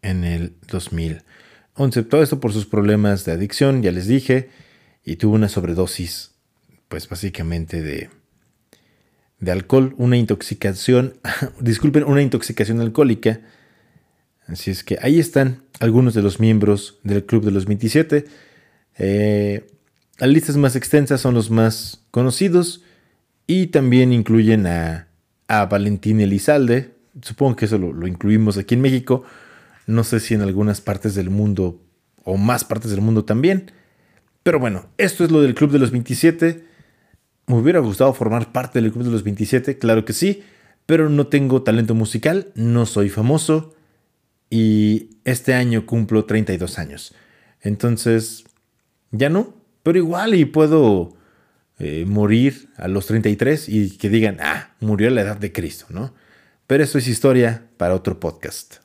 en 0.02 0.24
el 0.24 0.56
2011. 0.70 2.04
Todo 2.04 2.22
esto 2.22 2.40
por 2.40 2.54
sus 2.54 2.66
problemas 2.66 3.26
de 3.26 3.32
adicción, 3.32 3.82
ya 3.82 3.92
les 3.92 4.08
dije. 4.08 4.50
Y 5.04 5.16
tuvo 5.16 5.36
una 5.36 5.50
sobredosis, 5.50 6.32
pues 6.88 7.08
básicamente 7.08 7.82
de, 7.82 8.10
de 9.40 9.52
alcohol, 9.52 9.96
una 9.98 10.18
intoxicación, 10.18 11.18
disculpen, 11.60 12.04
una 12.04 12.22
intoxicación 12.22 12.82
alcohólica. 12.82 13.42
Así 14.48 14.72
es 14.72 14.84
que 14.84 14.98
ahí 15.02 15.20
están 15.20 15.64
algunos 15.80 16.14
de 16.14 16.22
los 16.22 16.40
miembros 16.40 17.00
del 17.04 17.26
Club 17.26 17.44
de 17.44 17.52
los 17.52 17.66
27. 17.66 18.26
Eh, 18.98 19.68
las 20.18 20.30
listas 20.30 20.58
más 20.58 20.76
extensas 20.76 21.22
son 21.22 21.34
los 21.34 21.52
más 21.52 22.06
conocidos 22.12 22.82
y 23.46 23.68
también 23.68 24.14
incluyen 24.14 24.66
a, 24.66 25.08
a 25.48 25.66
Valentín 25.66 26.22
Elizalde. 26.22 26.94
Supongo 27.22 27.58
que 27.58 27.66
eso 27.66 27.78
lo, 27.78 27.92
lo 27.92 28.08
incluimos 28.08 28.58
aquí 28.58 28.76
en 28.76 28.82
México. 28.82 29.24
No 29.86 30.04
sé 30.04 30.20
si 30.20 30.34
en 30.34 30.42
algunas 30.42 30.82
partes 30.82 31.14
del 31.14 31.30
mundo 31.30 31.82
o 32.24 32.38
más 32.38 32.64
partes 32.64 32.92
del 32.92 33.02
mundo 33.02 33.26
también. 33.26 33.72
Pero 34.44 34.60
bueno, 34.60 34.88
esto 34.98 35.26
es 35.26 35.32
lo 35.32 35.42
del 35.42 35.56
Club 35.56 35.72
de 35.72 35.80
los 35.80 35.92
27. 35.92 36.64
Me 37.48 37.56
hubiera 37.56 37.80
gustado 37.80 38.14
formar 38.14 38.52
parte 38.54 38.82
del 38.82 38.92
Club 38.92 39.06
de 39.06 39.12
los 39.12 39.24
27, 39.24 39.78
claro 39.78 40.04
que 40.04 40.12
sí, 40.12 40.44
pero 40.86 41.10
no 41.10 41.28
tengo 41.28 41.64
talento 41.64 41.96
musical, 41.96 42.52
no 42.56 42.86
soy 42.86 43.10
famoso 43.10 43.77
y 44.50 45.10
este 45.26 45.54
año 45.54 45.86
cumplo 45.86 46.26
32 46.26 46.80
años. 46.80 47.14
Entonces, 47.62 48.46
ya 49.12 49.30
no, 49.30 49.56
Pero 49.84 50.00
igual 50.00 50.36
y 50.36 50.44
puedo 50.46 51.16
eh, 51.80 52.06
morir 52.06 52.70
a 52.76 52.88
los 52.88 53.06
33 53.06 53.70
y 53.70 53.98
que 53.98 54.10
digan, 54.10 54.38
ah, 54.42 54.76
murió 54.82 55.08
a 55.08 55.12
la 55.12 55.22
edad 55.22 55.38
de 55.38 55.54
Cristo, 55.54 55.86
¿no? 55.90 56.14
Pero 56.66 56.84
eso 56.84 56.98
es 56.98 57.08
historia 57.08 57.68
para 57.78 57.96
otro 57.96 58.20
podcast. 58.20 58.78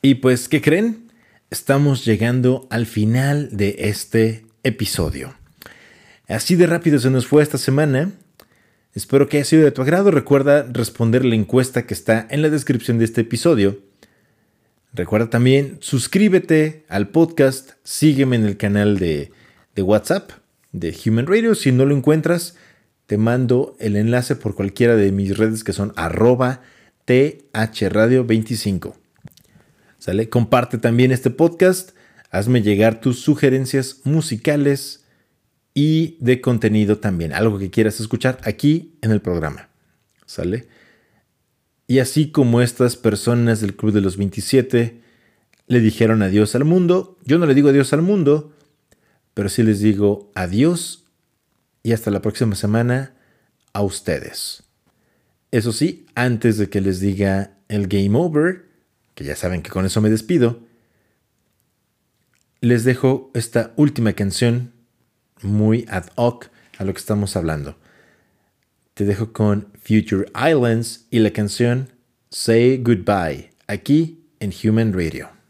Y 0.00 0.16
pues, 0.16 0.48
¿qué 0.48 0.60
creen? 0.60 1.12
Estamos 1.50 2.04
llegando 2.04 2.66
al 2.70 2.86
final 2.86 3.50
de 3.52 3.76
este 3.78 4.46
episodio. 4.64 5.34
Así 6.26 6.56
de 6.56 6.66
rápido 6.66 6.98
se 6.98 7.10
nos 7.10 7.26
fue 7.26 7.42
esta 7.42 7.58
semana. 7.58 8.10
Espero 8.94 9.28
que 9.28 9.36
haya 9.36 9.44
sido 9.44 9.64
de 9.64 9.70
tu 9.70 9.82
agrado. 9.82 10.10
Recuerda 10.10 10.66
responder 10.68 11.24
la 11.24 11.36
encuesta 11.36 11.86
que 11.86 11.94
está 11.94 12.26
en 12.30 12.42
la 12.42 12.50
descripción 12.50 12.98
de 12.98 13.04
este 13.04 13.20
episodio. 13.20 13.78
Recuerda 14.94 15.30
también 15.30 15.78
suscríbete 15.80 16.84
al 16.88 17.08
podcast, 17.08 17.72
sígueme 17.82 18.36
en 18.36 18.44
el 18.44 18.58
canal 18.58 18.98
de, 18.98 19.32
de 19.74 19.82
WhatsApp 19.82 20.32
de 20.72 20.94
Human 21.06 21.26
Radio. 21.26 21.54
Si 21.54 21.72
no 21.72 21.86
lo 21.86 21.96
encuentras, 21.96 22.56
te 23.06 23.16
mando 23.16 23.74
el 23.78 23.96
enlace 23.96 24.36
por 24.36 24.54
cualquiera 24.54 24.94
de 24.96 25.10
mis 25.10 25.38
redes 25.38 25.64
que 25.64 25.72
son 25.72 25.92
arroba 25.96 26.60
thradio25. 27.06 28.94
¿Sale? 29.98 30.28
Comparte 30.28 30.78
también 30.78 31.12
este 31.12 31.30
podcast. 31.30 31.92
Hazme 32.30 32.62
llegar 32.62 33.00
tus 33.00 33.20
sugerencias 33.20 34.00
musicales 34.04 35.04
y 35.74 36.16
de 36.20 36.40
contenido 36.40 36.98
también. 36.98 37.32
Algo 37.32 37.58
que 37.58 37.70
quieras 37.70 38.00
escuchar 38.00 38.38
aquí 38.44 38.98
en 39.00 39.10
el 39.10 39.20
programa. 39.20 39.68
¿Sale? 40.26 40.66
Y 41.92 41.98
así 41.98 42.30
como 42.30 42.62
estas 42.62 42.96
personas 42.96 43.60
del 43.60 43.76
Club 43.76 43.92
de 43.92 44.00
los 44.00 44.16
27 44.16 45.02
le 45.66 45.80
dijeron 45.80 46.22
adiós 46.22 46.54
al 46.54 46.64
mundo, 46.64 47.18
yo 47.26 47.36
no 47.36 47.44
le 47.44 47.52
digo 47.52 47.68
adiós 47.68 47.92
al 47.92 48.00
mundo, 48.00 48.56
pero 49.34 49.50
sí 49.50 49.62
les 49.62 49.80
digo 49.80 50.30
adiós 50.34 51.04
y 51.82 51.92
hasta 51.92 52.10
la 52.10 52.22
próxima 52.22 52.54
semana 52.54 53.14
a 53.74 53.82
ustedes. 53.82 54.62
Eso 55.50 55.70
sí, 55.70 56.06
antes 56.14 56.56
de 56.56 56.70
que 56.70 56.80
les 56.80 56.98
diga 56.98 57.58
el 57.68 57.88
game 57.88 58.18
over, 58.18 58.64
que 59.14 59.24
ya 59.24 59.36
saben 59.36 59.60
que 59.60 59.68
con 59.68 59.84
eso 59.84 60.00
me 60.00 60.08
despido, 60.08 60.60
les 62.62 62.84
dejo 62.84 63.30
esta 63.34 63.74
última 63.76 64.14
canción 64.14 64.72
muy 65.42 65.84
ad 65.90 66.06
hoc 66.14 66.48
a 66.78 66.84
lo 66.84 66.94
que 66.94 67.00
estamos 67.00 67.36
hablando. 67.36 67.76
Te 68.94 69.04
dejo 69.04 69.34
con 69.34 69.71
Future 69.84 70.26
Islands 70.34 71.06
y 71.10 71.18
la 71.18 71.30
canción 71.30 71.88
Say 72.30 72.78
Goodbye, 72.82 73.50
aquí 73.66 74.24
en 74.38 74.52
Human 74.62 74.92
Radio. 74.92 75.41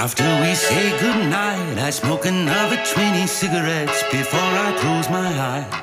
After 0.00 0.24
we 0.40 0.54
say 0.54 0.98
goodnight, 0.98 1.76
I 1.76 1.90
smoke 1.90 2.24
another 2.24 2.78
20 2.94 3.26
cigarettes 3.26 4.02
before 4.04 4.52
I 4.66 4.72
close 4.80 5.10
my 5.10 5.28
eyes. 5.52 5.74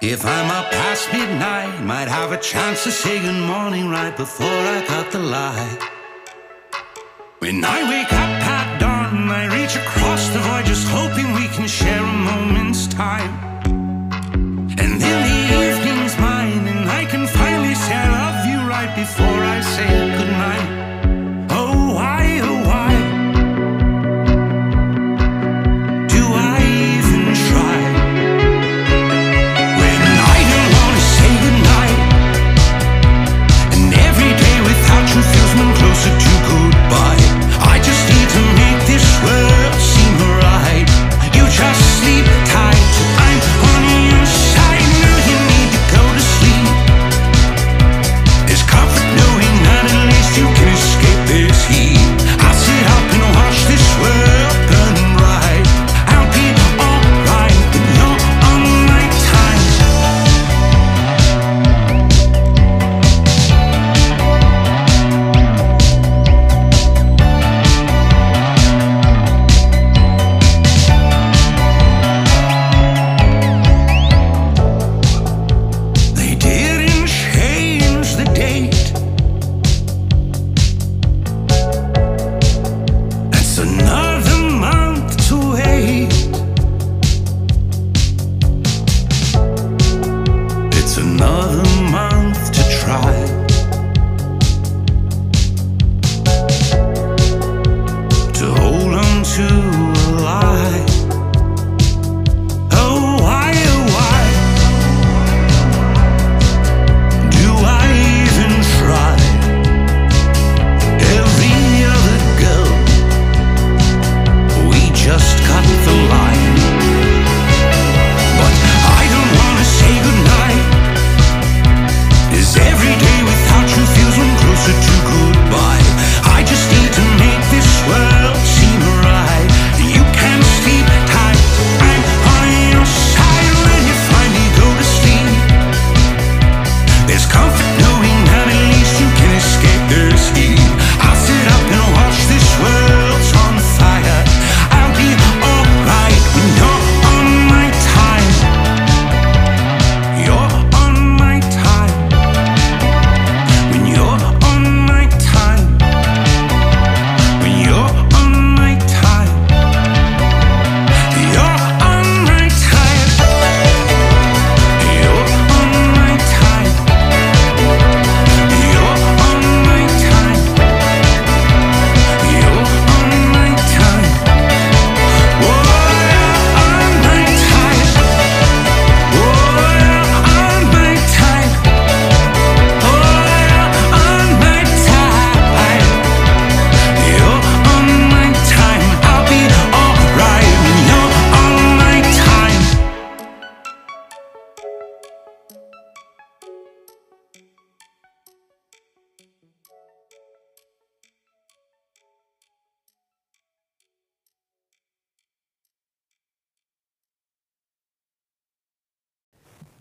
If 0.00 0.24
I'm 0.24 0.48
up 0.52 0.70
past 0.70 1.12
midnight, 1.12 1.82
might 1.82 2.06
have 2.06 2.30
a 2.30 2.38
chance 2.38 2.84
to 2.84 2.92
say 2.92 3.18
good 3.18 3.42
morning 3.54 3.90
right 3.90 4.16
before 4.16 4.62
I 4.76 4.84
cut 4.86 5.10
the 5.10 5.18
light. 5.18 5.80
When 7.40 7.64
I 7.64 7.78
wake 7.90 8.12
up 8.12 8.34
at 8.56 8.78
dawn, 8.78 9.28
I 9.28 9.46
reach 9.56 9.74
across 9.74 10.28
the 10.28 10.38
void 10.38 10.66
just 10.66 10.86
hoping 10.86 11.26
we 11.34 11.48
can 11.48 11.66
share 11.66 12.04
a 12.04 12.18
moment's 12.30 12.86
time. 12.86 13.32
And 14.78 14.90
then 15.02 15.18
the 15.28 15.40
evening's 15.58 16.16
mine, 16.20 16.68
and 16.72 16.88
I 16.88 17.04
can 17.04 17.26
finally 17.26 17.74
say 17.74 17.96
I 17.96 18.08
love 18.20 18.40
you 18.46 18.58
right 18.74 18.94
before 18.94 19.40
I 19.56 19.60
say 19.60 19.90
goodnight. 20.16 20.89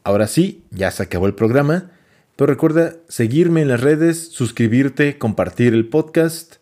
Ahora 0.10 0.26
sí, 0.26 0.64
ya 0.72 0.89
se 0.89 1.03
acabó 1.03 1.28
el 1.28 1.36
programa, 1.36 1.91
pero 2.36 2.51
recuerda 2.51 2.95
seguirme 3.10 3.62
en 3.62 3.68
las 3.68 3.80
redes, 3.80 4.30
suscribirte, 4.30 5.20
compartir 5.20 5.76
el 5.76 5.88
podcast 5.88 6.55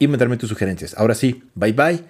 y 0.00 0.08
mandarme 0.08 0.36
tus 0.36 0.48
sugerencias. 0.48 0.98
Ahora 0.98 1.14
sí, 1.14 1.44
bye 1.54 1.72
bye, 1.74 2.02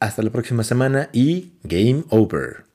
hasta 0.00 0.22
la 0.22 0.30
próxima 0.30 0.64
semana 0.64 1.08
y 1.12 1.52
game 1.62 2.02
over. 2.08 2.71